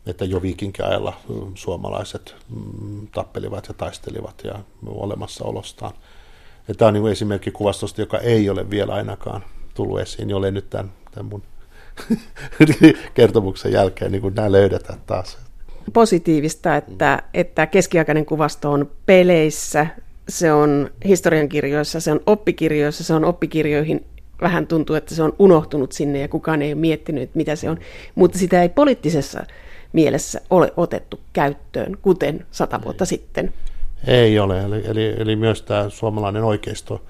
että 0.08 0.26
jo 0.26 0.42
viikinkiajalla 0.42 1.14
suomalaiset 1.56 2.36
mm, 2.50 3.08
tappelivat 3.08 3.68
ja 3.68 3.74
taistelivat 3.74 4.42
ja 4.44 4.60
olemassaolostaan. 4.86 5.94
Ja 6.68 6.76
tämä 6.76 6.88
on 6.88 6.94
niin 6.94 7.08
esimerkki 7.08 7.52
kuvastosta, 7.52 8.02
joka 8.02 8.18
ei 8.18 8.50
ole 8.50 8.70
vielä 8.70 8.94
ainakaan 8.94 9.44
tullut 9.74 10.00
esiin, 10.00 10.30
jolle 10.30 10.52
nyt 10.52 10.70
tämän, 10.70 10.92
tämän 11.12 11.26
mun 11.26 11.44
kertomuksen 13.14 13.72
jälkeen 13.72 14.12
niin 14.12 14.36
nämä 14.36 14.52
löydetään 14.52 15.00
taas. 15.06 15.38
Positiivista, 15.94 16.76
että, 16.76 17.24
että 17.34 17.68
keskiaikainen 17.68 18.26
kuvasto 18.26 18.72
on 18.72 18.92
peleissä, 19.06 19.88
se 20.30 20.54
on 20.54 20.90
historiankirjoissa, 21.06 22.00
se 22.00 22.12
on 22.12 22.20
oppikirjoissa, 22.26 23.04
se 23.04 23.14
on 23.14 23.26
oppikirjoihin 23.26 24.06
vähän 24.42 24.68
tuntuu, 24.68 24.96
että 24.96 25.16
se 25.16 25.24
on 25.24 25.34
unohtunut 25.40 25.92
sinne 25.92 26.20
ja 26.20 26.28
kukaan 26.28 26.62
ei 26.62 26.74
ole 26.74 26.82
miettinyt, 26.82 27.36
mitä 27.36 27.56
se 27.56 27.70
on. 27.70 27.78
Mutta 28.16 28.38
sitä 28.38 28.62
ei 28.62 28.70
poliittisessa 28.70 29.44
mielessä 29.94 30.42
ole 30.50 30.74
otettu 30.78 31.20
käyttöön, 31.34 31.98
kuten 32.02 32.46
sata 32.52 32.82
vuotta 32.84 33.04
ei. 33.04 33.08
sitten. 33.08 33.54
Ei 34.08 34.40
ole, 34.40 34.64
eli, 34.64 34.84
eli, 34.86 35.16
eli 35.18 35.36
myös 35.36 35.62
tämä 35.62 35.90
suomalainen 35.90 36.44
oikeisto, 36.44 37.02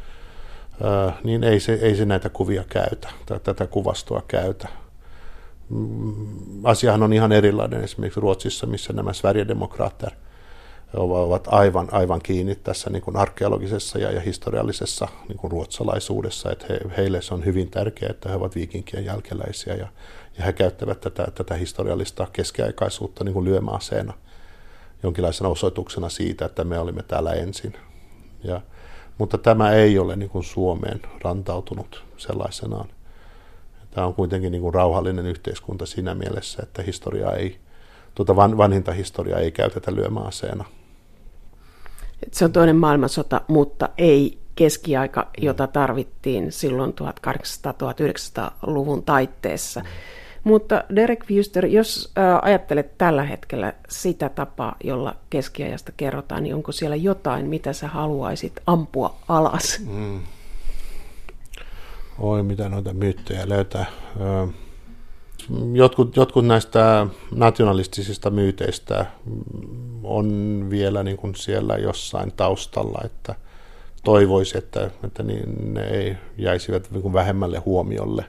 ää, 0.83 1.13
niin 1.23 1.43
ei 1.43 1.59
se, 1.59 1.73
ei 1.73 1.95
se 1.95 2.05
näitä 2.05 2.29
kuvia 2.29 2.63
käytä, 2.69 3.09
tätä 3.43 3.67
kuvastoa 3.67 4.23
käytä. 4.27 4.67
Mm, 5.69 6.65
asiahan 6.65 7.03
on 7.03 7.13
ihan 7.13 7.31
erilainen 7.31 7.83
esimerkiksi 7.83 8.19
Ruotsissa, 8.19 8.67
missä 8.67 8.93
nämä 8.93 9.13
Sverigedemokrater 9.13 10.11
ovat 10.97 11.47
aivan, 11.47 11.87
aivan 11.91 12.21
kiinni 12.21 12.55
tässä 12.55 12.89
niin 12.89 13.01
kuin 13.01 13.17
arkeologisessa 13.17 13.99
ja, 13.99 14.11
ja 14.11 14.21
historiallisessa 14.21 15.07
niin 15.27 15.37
kuin 15.37 15.51
ruotsalaisuudessa, 15.51 16.51
että 16.51 16.65
he, 16.69 16.79
heille 16.97 17.21
se 17.21 17.33
on 17.33 17.45
hyvin 17.45 17.69
tärkeää, 17.69 18.11
että 18.11 18.29
he 18.29 18.35
ovat 18.35 18.55
viikinkien 18.55 19.05
jälkeläisiä 19.05 19.75
ja, 19.75 19.87
ja 20.37 20.45
he 20.45 20.53
käyttävät 20.53 21.01
tätä, 21.01 21.27
tätä 21.35 21.55
historiallista 21.55 22.27
keskiaikaisuutta 22.33 23.23
niin 23.23 23.33
kuin 23.33 23.45
lyömäaseena 23.45 24.13
jonkinlaisena 25.03 25.49
osoituksena 25.49 26.09
siitä, 26.09 26.45
että 26.45 26.63
me 26.63 26.79
olimme 26.79 27.03
täällä 27.03 27.33
ensin. 27.33 27.73
Ja, 28.43 28.61
mutta 29.17 29.37
tämä 29.37 29.71
ei 29.71 29.99
ole 29.99 30.15
niin 30.15 30.29
kuin 30.29 30.43
Suomeen 30.43 31.01
rantautunut 31.23 32.03
sellaisenaan. 32.17 32.89
Tämä 33.91 34.07
on 34.07 34.13
kuitenkin 34.13 34.51
niin 34.51 34.61
kuin 34.61 34.73
rauhallinen 34.73 35.25
yhteiskunta 35.25 35.85
siinä 35.85 36.15
mielessä, 36.15 36.63
että 36.63 36.81
historiaa 36.81 37.33
ei, 37.33 37.59
tuota 38.15 38.35
vanhinta 38.35 38.91
historiaa 38.91 39.39
ei 39.39 39.51
käytetä 39.51 39.95
lyömäaseena. 39.95 40.65
Se 42.31 42.45
on 42.45 42.51
toinen 42.51 42.75
maailmansota, 42.75 43.41
mutta 43.47 43.89
ei 43.97 44.39
keskiaika, 44.55 45.27
jota 45.37 45.67
tarvittiin 45.67 46.51
silloin 46.51 46.93
1800-1900-luvun 47.27 49.03
taitteessa. 49.03 49.81
Mutta 50.43 50.83
Derek 50.95 51.25
Wuster, 51.31 51.65
jos 51.65 52.11
äh, 52.17 52.39
ajattelet 52.41 52.97
tällä 52.97 53.23
hetkellä 53.23 53.73
sitä 53.89 54.29
tapaa, 54.29 54.75
jolla 54.83 55.15
keskiajasta 55.29 55.91
kerrotaan, 55.97 56.43
niin 56.43 56.55
onko 56.55 56.71
siellä 56.71 56.95
jotain, 56.95 57.45
mitä 57.45 57.73
sä 57.73 57.87
haluaisit 57.87 58.53
ampua 58.67 59.15
alas? 59.27 59.81
Mm. 59.85 60.19
Oi, 62.19 62.43
mitä 62.43 62.69
noita 62.69 62.93
myyttejä 62.93 63.49
löytää. 63.49 63.85
Jotkut, 65.73 66.15
jotkut 66.15 66.45
näistä 66.45 67.07
nationalistisista 67.31 68.29
myyteistä 68.29 69.05
on 70.03 70.67
vielä 70.69 71.03
niin 71.03 71.17
kuin 71.17 71.35
siellä 71.35 71.77
jossain 71.77 72.33
taustalla, 72.37 73.01
että 73.05 73.35
toivoisi, 74.03 74.57
että, 74.57 74.91
että 75.03 75.23
niin 75.23 75.73
ne 75.73 75.83
ei 75.83 76.17
jäisivät 76.37 76.91
niin 76.91 77.01
kuin 77.01 77.13
vähemmälle 77.13 77.59
huomiolle. 77.59 78.25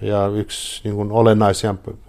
Ja 0.00 0.26
yksi 0.26 0.80
niin 0.84 0.96
kuin 0.96 1.10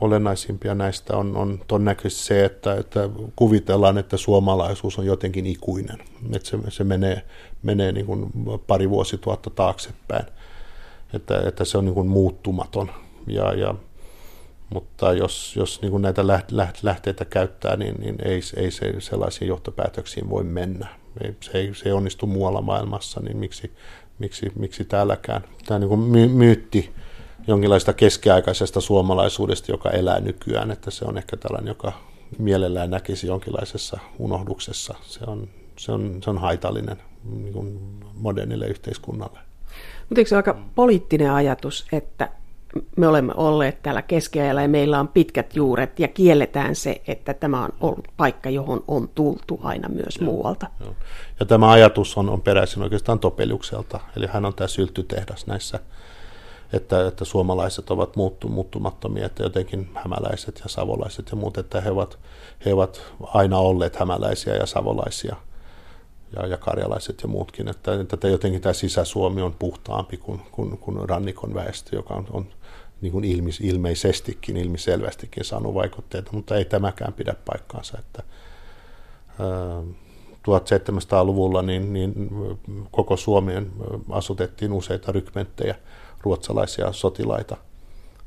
olennaisimpia 0.01 0.75
näistä 0.75 1.17
on, 1.17 1.37
on 1.37 1.59
todennäköisesti 1.67 2.23
se, 2.23 2.45
että, 2.45 2.75
että 2.75 3.09
kuvitellaan, 3.35 3.97
että 3.97 4.17
suomalaisuus 4.17 4.99
on 4.99 5.05
jotenkin 5.05 5.45
ikuinen. 5.45 5.97
Että 6.33 6.49
se, 6.49 6.57
se 6.69 6.83
menee, 6.83 7.21
menee 7.63 7.91
niin 7.91 8.05
kuin 8.05 8.31
pari 8.67 8.89
vuosituhatta 8.89 9.49
taaksepäin. 9.49 10.25
Että, 11.13 11.41
että 11.47 11.65
se 11.65 11.77
on 11.77 11.85
niin 11.85 11.95
kuin 11.95 12.07
muuttumaton. 12.07 12.91
Ja, 13.27 13.53
ja, 13.53 13.75
mutta 14.73 15.13
jos, 15.13 15.55
jos 15.55 15.81
niin 15.81 15.91
kuin 15.91 16.01
näitä 16.01 16.27
lähteitä 16.81 17.25
käyttää, 17.25 17.75
niin, 17.75 17.95
niin 17.99 18.15
ei, 18.25 18.41
ei 18.55 18.71
se 18.71 18.93
sellaisiin 18.99 19.47
johtopäätöksiin 19.47 20.29
voi 20.29 20.43
mennä. 20.43 20.87
Ei, 21.23 21.35
se, 21.39 21.57
ei, 21.57 21.75
se 21.75 21.93
onnistu 21.93 22.27
muualla 22.27 22.61
maailmassa, 22.61 23.21
niin 23.21 23.37
miksi, 23.37 23.71
miksi, 24.19 24.51
miksi 24.55 24.85
täälläkään? 24.85 25.43
Tämä 25.65 25.79
niin 25.79 25.89
kuin 25.89 25.99
my, 25.99 26.27
myytti 26.27 26.93
jonkinlaista 27.47 27.93
keskiaikaisesta 27.93 28.81
suomalaisuudesta, 28.81 29.71
joka 29.71 29.89
elää 29.89 30.19
nykyään, 30.19 30.71
että 30.71 30.91
se 30.91 31.05
on 31.05 31.17
ehkä 31.17 31.37
tällainen, 31.37 31.67
joka 31.67 31.93
mielellään 32.37 32.89
näkisi 32.89 33.27
jonkinlaisessa 33.27 33.99
unohduksessa. 34.19 34.95
Se 35.01 35.19
on, 35.27 35.49
se 35.77 35.91
on, 35.91 36.19
se 36.23 36.29
on 36.29 36.37
haitallinen 36.37 36.97
niin 37.23 37.79
modernille 38.13 38.67
yhteiskunnalle. 38.67 39.39
Mutta 40.09 40.19
eikö 40.21 40.29
se 40.29 40.35
aika 40.35 40.59
poliittinen 40.75 41.31
ajatus, 41.31 41.87
että 41.91 42.29
me 42.97 43.07
olemme 43.07 43.33
olleet 43.37 43.81
täällä 43.81 44.01
keskiajalla 44.01 44.61
ja 44.61 44.67
meillä 44.67 44.99
on 44.99 45.07
pitkät 45.07 45.55
juuret 45.55 45.99
ja 45.99 46.07
kielletään 46.07 46.75
se, 46.75 47.01
että 47.07 47.33
tämä 47.33 47.63
on 47.63 47.69
ollut 47.81 48.07
paikka, 48.17 48.49
johon 48.49 48.83
on 48.87 49.09
tultu 49.15 49.59
aina 49.63 49.89
myös 49.89 50.17
Joo. 50.21 50.31
muualta. 50.31 50.67
Joo. 50.79 50.95
Ja 51.39 51.45
tämä 51.45 51.71
ajatus 51.71 52.17
on, 52.17 52.29
on 52.29 52.41
peräisin 52.41 52.83
oikeastaan 52.83 53.19
Topeliukselta, 53.19 53.99
eli 54.15 54.27
hän 54.27 54.45
on 54.45 54.53
tämä 54.53 54.67
syltytehdas 54.67 55.47
näissä 55.47 55.79
että, 56.73 57.07
että 57.07 57.25
suomalaiset 57.25 57.91
ovat 57.91 58.15
muuttu, 58.15 58.49
muuttumattomia, 58.49 59.25
että 59.25 59.43
jotenkin 59.43 59.89
hämäläiset 59.93 60.59
ja 60.63 60.69
savolaiset 60.69 61.29
ja 61.29 61.35
muut, 61.35 61.57
että 61.57 61.81
he 61.81 61.91
ovat, 61.91 62.19
he 62.65 62.73
ovat 62.73 63.01
aina 63.21 63.57
olleet 63.57 63.95
hämäläisiä 63.95 64.55
ja 64.55 64.65
savolaisia 64.65 65.35
ja, 66.35 66.47
ja 66.47 66.57
karjalaiset 66.57 67.21
ja 67.21 67.27
muutkin, 67.27 67.67
että, 67.67 67.91
että 68.13 68.27
jotenkin 68.27 68.61
tämä 68.61 68.73
sisäsuomi 68.73 69.41
on 69.41 69.55
puhtaampi 69.59 70.17
kuin, 70.17 70.41
kuin, 70.51 70.77
kuin 70.77 71.09
rannikon 71.09 71.53
väestö, 71.53 71.95
joka 71.95 72.13
on, 72.13 72.27
on 72.31 72.47
niin 73.01 73.11
kuin 73.11 73.25
ilmis, 73.25 73.61
ilmeisestikin, 73.61 74.57
ilmiselvästikin 74.57 75.45
saanut 75.45 75.73
vaikutteita, 75.73 76.31
mutta 76.33 76.55
ei 76.55 76.65
tämäkään 76.65 77.13
pidä 77.13 77.35
paikkaansa, 77.45 77.97
että 77.99 78.23
ää, 79.39 79.83
1700-luvulla 80.47 81.61
niin, 81.61 81.93
niin 81.93 82.29
koko 82.91 83.17
Suomeen 83.17 83.71
asutettiin 84.09 84.73
useita 84.73 85.11
rykmenttejä, 85.11 85.75
ruotsalaisia 86.21 86.91
sotilaita, 86.91 87.57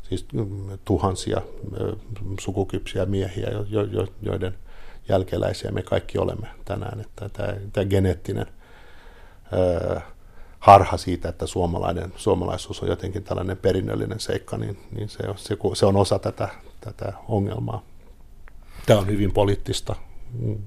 siis 0.03 0.27
tuhansia 0.85 1.43
sukukypsiä 2.41 3.07
miehiä, 3.07 3.49
joiden 4.23 4.55
jälkeläisiä 5.09 5.71
me 5.71 5.83
kaikki 5.83 6.18
olemme 6.18 6.47
tänään. 6.64 7.01
Että 7.01 7.29
tämä, 7.29 7.55
tämä 7.73 7.85
geneettinen 7.85 8.47
harha 10.61 10.96
siitä, 10.96 11.28
että 11.28 11.46
suomalainen, 11.46 12.12
suomalaisuus 12.16 12.82
on 12.82 12.88
jotenkin 12.88 13.24
tällainen 13.24 13.56
perinnöllinen 13.56 14.20
seikka, 14.20 14.58
niin, 14.58 14.78
niin 14.96 15.08
se, 15.08 15.18
se, 15.36 15.56
se 15.74 15.86
on 15.86 15.96
osa 15.96 16.18
tätä, 16.18 16.48
tätä 16.80 17.12
ongelmaa. 17.28 17.82
Tämä 18.86 19.00
on 19.00 19.06
hyvin 19.06 19.32
poliittista. 19.32 19.96
Mm. 20.40 20.58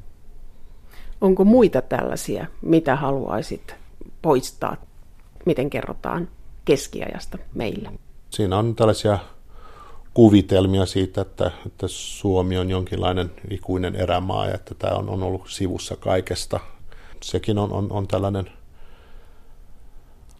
Onko 1.21 1.45
muita 1.45 1.81
tällaisia, 1.81 2.45
mitä 2.61 2.95
haluaisit 2.95 3.75
poistaa? 4.21 4.77
Miten 5.45 5.69
kerrotaan 5.69 6.27
keskiajasta 6.65 7.37
meillä. 7.53 7.91
Siinä 8.29 8.57
on 8.57 8.75
tällaisia 8.75 9.19
kuvitelmia 10.13 10.85
siitä, 10.85 11.21
että, 11.21 11.51
että 11.65 11.87
Suomi 11.87 12.57
on 12.57 12.69
jonkinlainen 12.69 13.31
ikuinen 13.49 13.95
erämaa 13.95 14.45
ja 14.45 14.53
että 14.53 14.75
tämä 14.75 14.95
on, 14.95 15.09
on 15.09 15.23
ollut 15.23 15.49
sivussa 15.49 15.95
kaikesta. 15.95 16.59
Sekin 17.21 17.57
on, 17.57 17.71
on, 17.71 17.91
on 17.91 18.07
tällainen 18.07 18.51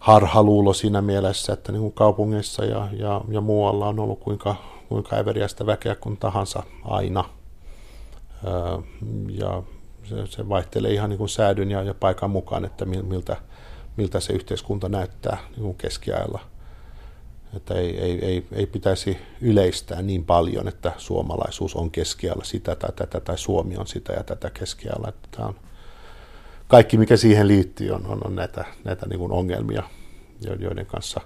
harhaluulo 0.03 0.73
siinä 0.73 1.01
mielessä, 1.01 1.53
että 1.53 1.71
niin 1.71 1.81
kuin 1.81 1.93
kaupungeissa 1.93 2.65
ja, 2.65 2.87
ja, 2.91 3.21
ja 3.29 3.41
muualla 3.41 3.87
on 3.87 3.99
ollut 3.99 4.19
kuinka, 4.19 4.55
kuinka 4.89 5.15
äveriästä 5.15 5.65
väkeä 5.65 5.95
kuin 5.95 6.17
tahansa 6.17 6.63
aina. 6.83 7.23
Ja 9.39 9.63
se, 10.03 10.27
se 10.27 10.49
vaihtelee 10.49 10.93
ihan 10.93 11.09
niin 11.09 11.17
kuin 11.17 11.29
säädyn 11.29 11.71
ja, 11.71 11.83
ja 11.83 11.93
paikan 11.93 12.29
mukaan, 12.29 12.65
että 12.65 12.85
miltä, 12.85 13.37
miltä 13.97 14.19
se 14.19 14.33
yhteiskunta 14.33 14.89
näyttää 14.89 15.37
niin 15.49 15.63
kuin 15.63 15.75
keskiajalla. 15.75 16.39
Että 17.55 17.73
ei, 17.73 17.99
ei, 17.99 18.25
ei, 18.25 18.45
ei 18.51 18.65
pitäisi 18.65 19.17
yleistää 19.41 20.01
niin 20.01 20.25
paljon, 20.25 20.67
että 20.67 20.91
suomalaisuus 20.97 21.75
on 21.75 21.91
keskiajalla 21.91 22.43
sitä 22.43 22.75
tai 22.75 22.91
tätä, 22.95 23.19
tai 23.19 23.37
Suomi 23.37 23.77
on 23.77 23.87
sitä 23.87 24.13
ja 24.13 24.23
tätä 24.23 24.49
keskiajalla. 24.49 25.09
Että 25.09 25.27
tämä 25.31 25.47
on 25.47 25.55
kaikki, 26.73 26.97
mikä 26.97 27.17
siihen 27.17 27.47
liittyy, 27.47 27.91
on, 27.91 28.05
on, 28.05 28.19
on 28.25 28.35
näitä, 28.35 28.65
näitä 28.83 29.05
niin 29.05 29.19
kuin 29.19 29.31
ongelmia, 29.31 29.83
joiden 30.59 30.85
kanssa 30.85 31.21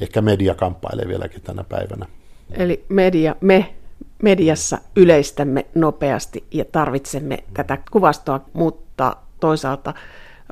ehkä 0.00 0.22
media 0.22 0.54
kamppailee 0.54 1.08
vieläkin 1.08 1.42
tänä 1.42 1.64
päivänä. 1.64 2.06
Eli 2.50 2.84
media, 2.88 3.36
me 3.40 3.74
mediassa 4.22 4.78
yleistämme 4.96 5.66
nopeasti 5.74 6.44
ja 6.50 6.64
tarvitsemme 6.64 7.38
tätä 7.54 7.78
kuvastoa, 7.90 8.40
mutta 8.52 9.16
toisaalta 9.40 9.94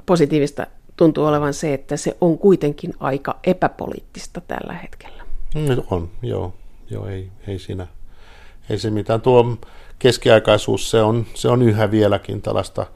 positiivista 0.07 0.67
tuntuu 0.97 1.25
olevan 1.25 1.55
se, 1.55 1.75
että 1.75 1.97
se 1.97 2.17
on 2.21 2.39
kuitenkin 2.39 2.95
aika 3.01 3.39
epäpoliittista 3.45 4.41
tällä 4.41 4.73
hetkellä. 4.73 5.23
On, 5.91 6.11
joo. 6.23 6.55
joo 6.91 7.07
ei, 7.07 7.31
ei 7.47 7.59
siinä 7.59 7.87
ei 8.71 8.79
se 8.79 8.91
mitään. 8.91 9.21
Tuo 9.21 9.59
keskiaikaisuus, 9.99 10.91
se 10.91 11.03
on, 11.03 11.27
se 11.35 11.49
on 11.49 11.63
yhä 11.63 11.91
vieläkin 11.91 12.43
tällaista 12.43 12.87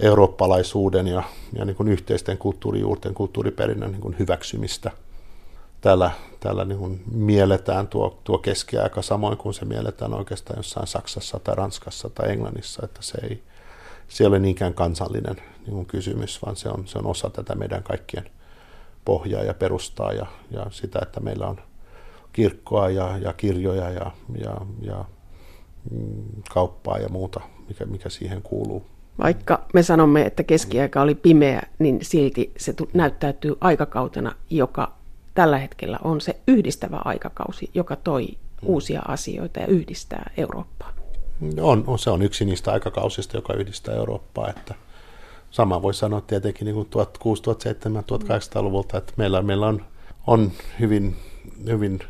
eurooppalaisuuden 0.00 1.06
ja, 1.06 1.22
ja 1.52 1.64
niin 1.64 1.76
kuin 1.76 1.88
yhteisten 1.88 2.38
kulttuurijuurten, 2.38 3.14
kulttuuriperinnön 3.14 3.90
niin 3.90 4.00
kuin 4.00 4.18
hyväksymistä. 4.18 4.90
Täällä, 5.80 6.10
täällä 6.40 6.64
niin 6.64 6.78
kuin 6.78 7.02
mielletään 7.12 7.88
tuo, 7.88 8.18
tuo 8.24 8.38
keskiaika 8.38 9.02
samoin 9.02 9.38
kuin 9.38 9.54
se 9.54 9.64
mielletään 9.64 10.14
oikeastaan 10.14 10.58
jossain 10.58 10.86
Saksassa 10.86 11.38
tai 11.38 11.54
Ranskassa 11.54 12.10
tai 12.10 12.30
Englannissa, 12.30 12.84
että 12.84 13.02
se 13.02 13.18
ei, 13.22 13.42
se 14.08 14.24
ei 14.24 14.28
ole 14.28 14.38
niinkään 14.38 14.74
kansallinen 14.74 15.36
niin 15.36 15.74
kuin 15.74 15.86
kysymys, 15.86 16.42
vaan 16.42 16.56
se 16.56 16.68
on, 16.68 16.86
se 16.86 16.98
on 16.98 17.06
osa 17.06 17.30
tätä 17.30 17.54
meidän 17.54 17.82
kaikkien 17.82 18.30
pohjaa 19.04 19.42
ja 19.42 19.54
perustaa 19.54 20.12
ja, 20.12 20.26
ja 20.50 20.66
sitä, 20.70 20.98
että 21.02 21.20
meillä 21.20 21.46
on 21.46 21.60
kirkkoa 22.32 22.88
ja, 22.90 23.18
ja 23.18 23.32
kirjoja 23.32 23.90
ja, 23.90 24.10
ja, 24.38 24.56
ja 24.80 25.04
mm, 25.90 26.42
kauppaa 26.50 26.98
ja 26.98 27.08
muuta, 27.08 27.40
mikä, 27.68 27.84
mikä 27.84 28.08
siihen 28.08 28.42
kuuluu. 28.42 28.86
Vaikka 29.18 29.66
me 29.74 29.82
sanomme, 29.82 30.22
että 30.22 30.42
keskiaika 30.42 31.02
oli 31.02 31.14
pimeä, 31.14 31.62
niin 31.78 31.98
silti 32.02 32.52
se 32.56 32.74
näyttäytyy 32.94 33.56
aikakautena, 33.60 34.32
joka 34.50 34.92
tällä 35.34 35.58
hetkellä 35.58 35.98
on 36.04 36.20
se 36.20 36.36
yhdistävä 36.48 37.00
aikakausi, 37.04 37.70
joka 37.74 37.96
toi 37.96 38.28
uusia 38.62 39.02
asioita 39.08 39.60
ja 39.60 39.66
yhdistää 39.66 40.30
Eurooppaa. 40.36 40.92
On, 41.60 41.84
on, 41.86 41.98
se 41.98 42.10
on 42.10 42.22
yksi 42.22 42.44
niistä 42.44 42.72
aikakausista, 42.72 43.36
joka 43.36 43.54
yhdistää 43.54 43.94
Eurooppaa. 43.94 44.50
Että 44.50 44.74
sama 45.50 45.82
voi 45.82 45.94
sanoa 45.94 46.20
tietenkin 46.20 46.64
niin 46.64 46.74
kuin 46.74 46.86
1600-1700-1800-luvulta, 46.86 48.98
että 48.98 49.12
meillä, 49.16 49.42
meillä 49.42 49.66
on, 49.66 49.84
on 50.26 50.52
hyvin, 50.80 51.16
hyvin 51.66 52.00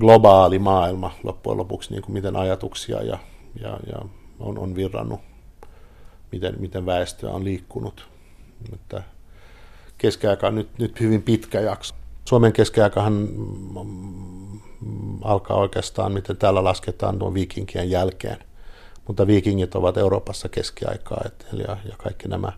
globaali 0.00 0.58
maailma 0.58 1.12
loppujen 1.22 1.58
lopuksi, 1.58 1.90
niin 1.90 2.02
kuin 2.02 2.12
miten 2.12 2.36
ajatuksia 2.36 3.02
ja, 3.02 3.18
ja, 3.60 3.78
ja 3.86 3.98
on, 4.40 4.58
on 4.58 4.74
virrannut, 4.74 5.20
miten, 6.32 6.54
miten 6.58 6.86
väestöä 6.86 7.30
on 7.30 7.44
liikkunut. 7.44 8.08
Että 8.72 9.02
keskiaika 9.98 10.46
on 10.46 10.54
nyt, 10.54 10.78
nyt 10.78 11.00
hyvin 11.00 11.22
pitkä 11.22 11.60
jakso. 11.60 11.94
Suomen 12.24 12.52
keskiaikahan 12.52 13.12
mm, 13.12 14.60
alkaa 15.22 15.56
oikeastaan, 15.56 16.12
miten 16.12 16.36
täällä 16.36 16.64
lasketaan 16.64 17.18
tuon 17.18 17.34
viikinkien 17.34 17.90
jälkeen. 17.90 18.38
Mutta 19.06 19.26
viikingit 19.26 19.74
ovat 19.74 19.96
Euroopassa 19.96 20.48
keskiaikaa, 20.48 21.22
et, 21.26 21.46
ja, 21.52 21.76
ja 21.84 21.96
kaikki 21.98 22.28
nämä 22.28 22.52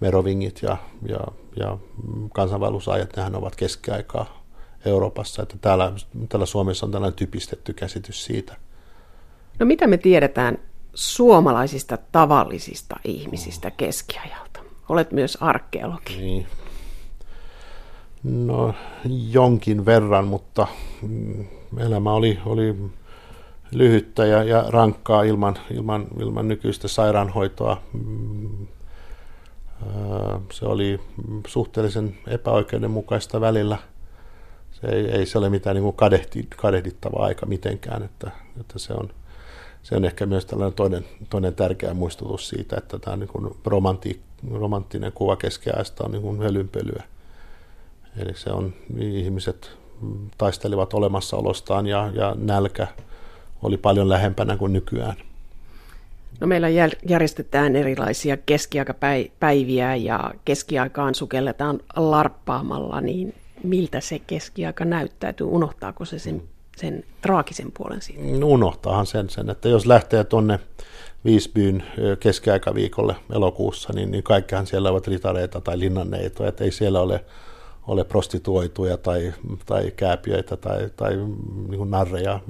merovingit 0.00 0.62
ja, 0.62 0.76
ja, 1.08 1.18
ja 1.56 1.78
kansanvaellusajat, 2.32 3.16
nehän 3.16 3.36
ovat 3.36 3.56
keskiaikaa 3.56 4.44
Euroopassa, 4.84 5.42
että 5.42 5.56
täällä, 5.60 5.92
täällä 6.28 6.46
Suomessa 6.46 6.86
on 6.86 6.92
tällainen 6.92 7.16
typistetty 7.16 7.72
käsitys 7.72 8.24
siitä. 8.24 8.56
No 9.58 9.66
mitä 9.66 9.86
me 9.86 9.96
tiedetään 9.96 10.58
suomalaisista 10.94 11.98
tavallisista 12.12 12.96
ihmisistä 13.04 13.70
keskiajalta? 13.70 14.60
Olet 14.88 15.12
myös 15.12 15.38
arkeologi. 15.40 16.16
Niin. 16.16 16.46
No 18.24 18.74
jonkin 19.30 19.86
verran, 19.86 20.26
mutta 20.26 20.66
mm, 21.02 21.46
elämä 21.78 22.12
oli, 22.12 22.38
oli 22.46 22.76
lyhyttä 23.70 24.26
ja, 24.26 24.42
ja 24.44 24.64
rankkaa 24.68 25.22
ilman, 25.22 25.54
ilman, 25.70 26.06
ilman 26.20 26.48
nykyistä 26.48 26.88
sairaanhoitoa. 26.88 27.82
Mm, 27.92 28.66
se 30.52 30.66
oli 30.66 31.00
suhteellisen 31.46 32.18
epäoikeudenmukaista 32.26 33.40
välillä– 33.40 33.78
se 34.80 34.86
ei, 34.86 35.10
ei 35.10 35.26
se 35.26 35.38
ole 35.38 35.50
mitään 35.50 35.76
niin 35.76 35.92
kadehti, 35.92 36.48
kadehdittava 36.56 37.24
aika 37.24 37.46
mitenkään, 37.46 38.02
että, 38.02 38.30
että 38.60 38.78
se, 38.78 38.92
on, 38.92 39.10
se 39.84 39.96
on 39.96 40.04
ehkä 40.04 40.26
myös 40.26 40.46
tällainen 40.46 40.76
toinen, 40.76 41.04
toinen 41.30 41.54
tärkeä 41.54 41.94
muistutus 41.94 42.48
siitä, 42.48 42.76
että 42.76 42.98
tämä 42.98 43.16
niin 43.16 43.28
kuin 43.28 43.54
romanti, 43.64 44.20
romanttinen 44.52 45.12
kuva 45.12 45.36
keskiajasta 45.36 46.04
on 46.04 46.12
niin 46.12 46.38
hölynpölyä. 46.38 47.02
Eli 48.16 48.34
se 48.34 48.50
on, 48.50 48.74
ihmiset 48.98 49.70
taistelivat 50.38 50.94
olemassaolostaan 50.94 51.86
ja, 51.86 52.10
ja 52.14 52.36
nälkä 52.38 52.86
oli 53.62 53.76
paljon 53.76 54.08
lähempänä 54.08 54.56
kuin 54.56 54.72
nykyään. 54.72 55.16
No 56.40 56.46
meillä 56.46 56.68
järjestetään 57.08 57.76
erilaisia 57.76 58.36
keskiaikapäiviä 58.36 59.96
ja 59.96 60.34
keskiaikaan 60.44 61.14
sukelletaan 61.14 61.80
larppaamalla, 61.96 63.00
niin 63.00 63.34
miltä 63.62 64.00
se 64.00 64.18
keskiaika 64.18 64.84
näyttäytyy? 64.84 65.46
Unohtaako 65.46 66.04
se 66.04 66.18
sen, 66.18 66.42
sen 66.76 67.04
traagisen 67.20 67.72
puolen 67.76 68.02
siitä? 68.02 68.22
No, 68.38 68.46
unohtaahan 68.46 69.06
sen, 69.06 69.30
sen, 69.30 69.50
että 69.50 69.68
jos 69.68 69.86
lähtee 69.86 70.24
tuonne 70.24 70.60
Viisbyyn 71.24 71.84
keskiaikaviikolle 72.20 73.16
elokuussa, 73.34 73.92
niin, 73.92 74.10
niin 74.10 74.24
kaikkihan 74.24 74.66
siellä 74.66 74.90
ovat 74.90 75.06
ritareita 75.06 75.60
tai 75.60 75.78
linnanneitoja, 75.78 76.48
että 76.48 76.64
ei 76.64 76.70
siellä 76.70 77.00
ole, 77.00 77.24
ole 77.86 78.04
prostituoituja 78.04 78.96
tai, 78.96 79.34
tai 79.66 79.92
kääpiöitä 79.96 80.56
tai, 80.56 80.90
tai 80.96 81.16
niin 81.68 81.78
kuin 81.78 81.90
narreja, 81.90 82.40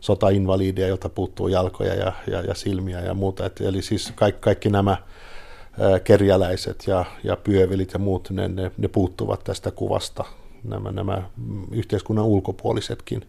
sotainvaliidia, 0.00 0.88
jolta 0.88 1.08
puuttuu 1.08 1.48
jalkoja 1.48 1.94
ja, 1.94 2.12
ja, 2.26 2.40
ja 2.40 2.54
silmiä 2.54 3.00
ja 3.00 3.14
muuta. 3.14 3.46
Et, 3.46 3.60
eli 3.60 3.82
siis 3.82 4.12
kaikki, 4.14 4.40
kaikki 4.40 4.70
nämä 4.70 4.96
kerjäläiset 6.04 6.84
ja, 6.86 7.04
ja 7.24 7.36
pyövelit 7.36 7.92
ja 7.92 7.98
muut, 7.98 8.30
ne, 8.30 8.48
ne, 8.48 8.70
ne 8.78 8.88
puuttuvat 8.88 9.44
tästä 9.44 9.70
kuvasta, 9.70 10.24
nämä, 10.64 10.92
nämä 10.92 11.22
yhteiskunnan 11.70 12.24
ulkopuolisetkin. 12.24 13.26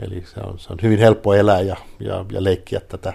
Eli 0.00 0.24
se 0.26 0.40
on, 0.40 0.58
se 0.58 0.72
on 0.72 0.78
hyvin 0.82 0.98
helppo 0.98 1.34
elää 1.34 1.60
ja, 1.60 1.76
ja, 2.00 2.24
ja 2.32 2.44
leikkiä 2.44 2.80
tätä, 2.80 3.12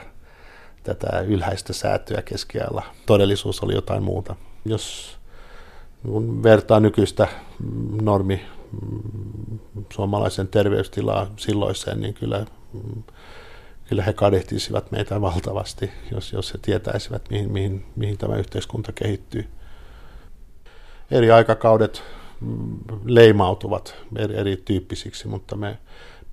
tätä 0.83 1.19
ylhäistä 1.19 1.73
säätöä 1.73 2.21
keskiajalla. 2.21 2.83
Todellisuus 3.05 3.63
oli 3.63 3.73
jotain 3.73 4.03
muuta. 4.03 4.35
Jos 4.65 5.17
kun 6.05 6.43
vertaa 6.43 6.79
nykyistä 6.79 7.27
normi 8.01 8.41
suomalaisen 9.93 10.47
terveystilaa 10.47 11.27
silloiseen, 11.37 12.01
niin 12.01 12.13
kyllä 12.13 12.45
kyllä 13.89 14.03
he 14.03 14.13
kadehtisivat 14.13 14.91
meitä 14.91 15.21
valtavasti, 15.21 15.91
jos, 16.11 16.33
jos 16.33 16.53
he 16.53 16.59
tietäisivät, 16.61 17.29
mihin, 17.29 17.51
mihin, 17.51 17.85
mihin 17.95 18.17
tämä 18.17 18.35
yhteiskunta 18.35 18.91
kehittyy. 18.91 19.47
Eri 21.11 21.31
aikakaudet 21.31 22.03
mm, 22.03 22.22
leimautuvat 23.05 23.95
eri, 24.15 24.35
erityyppisiksi, 24.35 25.27
mutta 25.27 25.55
me, 25.55 25.77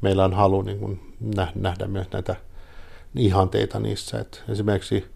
meillä 0.00 0.24
on 0.24 0.34
halu 0.34 0.62
niin 0.62 0.78
kuin 0.78 1.16
nähdä 1.54 1.86
myös 1.86 2.06
näitä 2.12 2.36
ihanteita 3.16 3.80
niissä. 3.80 4.20
Et 4.20 4.44
esimerkiksi 4.48 5.06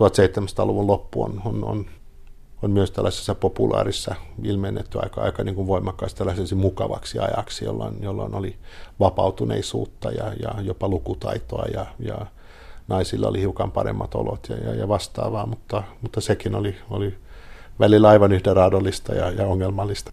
1700-luvun 0.00 0.86
loppu 0.86 1.22
on, 1.22 1.42
on, 1.44 1.64
on 1.64 1.86
on 2.62 2.70
myös 2.70 2.90
tällaisessa 2.90 3.34
populaarissa 3.34 4.14
ilmennetty 4.42 4.98
aika, 5.02 5.20
aika 5.20 5.44
niin 5.44 5.54
kuin 5.54 5.66
voimakkaasti 5.66 6.18
tällaiseksi 6.18 6.54
mukavaksi 6.54 7.18
ajaksi, 7.18 7.64
jolloin, 7.64 8.02
jolloin 8.02 8.34
oli 8.34 8.56
vapautuneisuutta 9.00 10.10
ja, 10.10 10.32
ja 10.42 10.60
jopa 10.62 10.88
lukutaitoa 10.88 11.64
ja, 11.74 11.86
ja 11.98 12.26
naisilla 12.88 13.28
oli 13.28 13.40
hiukan 13.40 13.72
paremmat 13.72 14.14
olot 14.14 14.48
ja, 14.48 14.56
ja, 14.56 14.74
ja 14.74 14.88
vastaavaa, 14.88 15.46
mutta, 15.46 15.82
mutta 16.02 16.20
sekin 16.20 16.54
oli, 16.54 16.76
oli 16.90 17.14
välillä 17.80 18.08
aivan 18.08 18.32
yhtä 18.32 18.54
raadollista 18.54 19.14
ja, 19.14 19.30
ja 19.30 19.46
ongelmallista. 19.46 20.12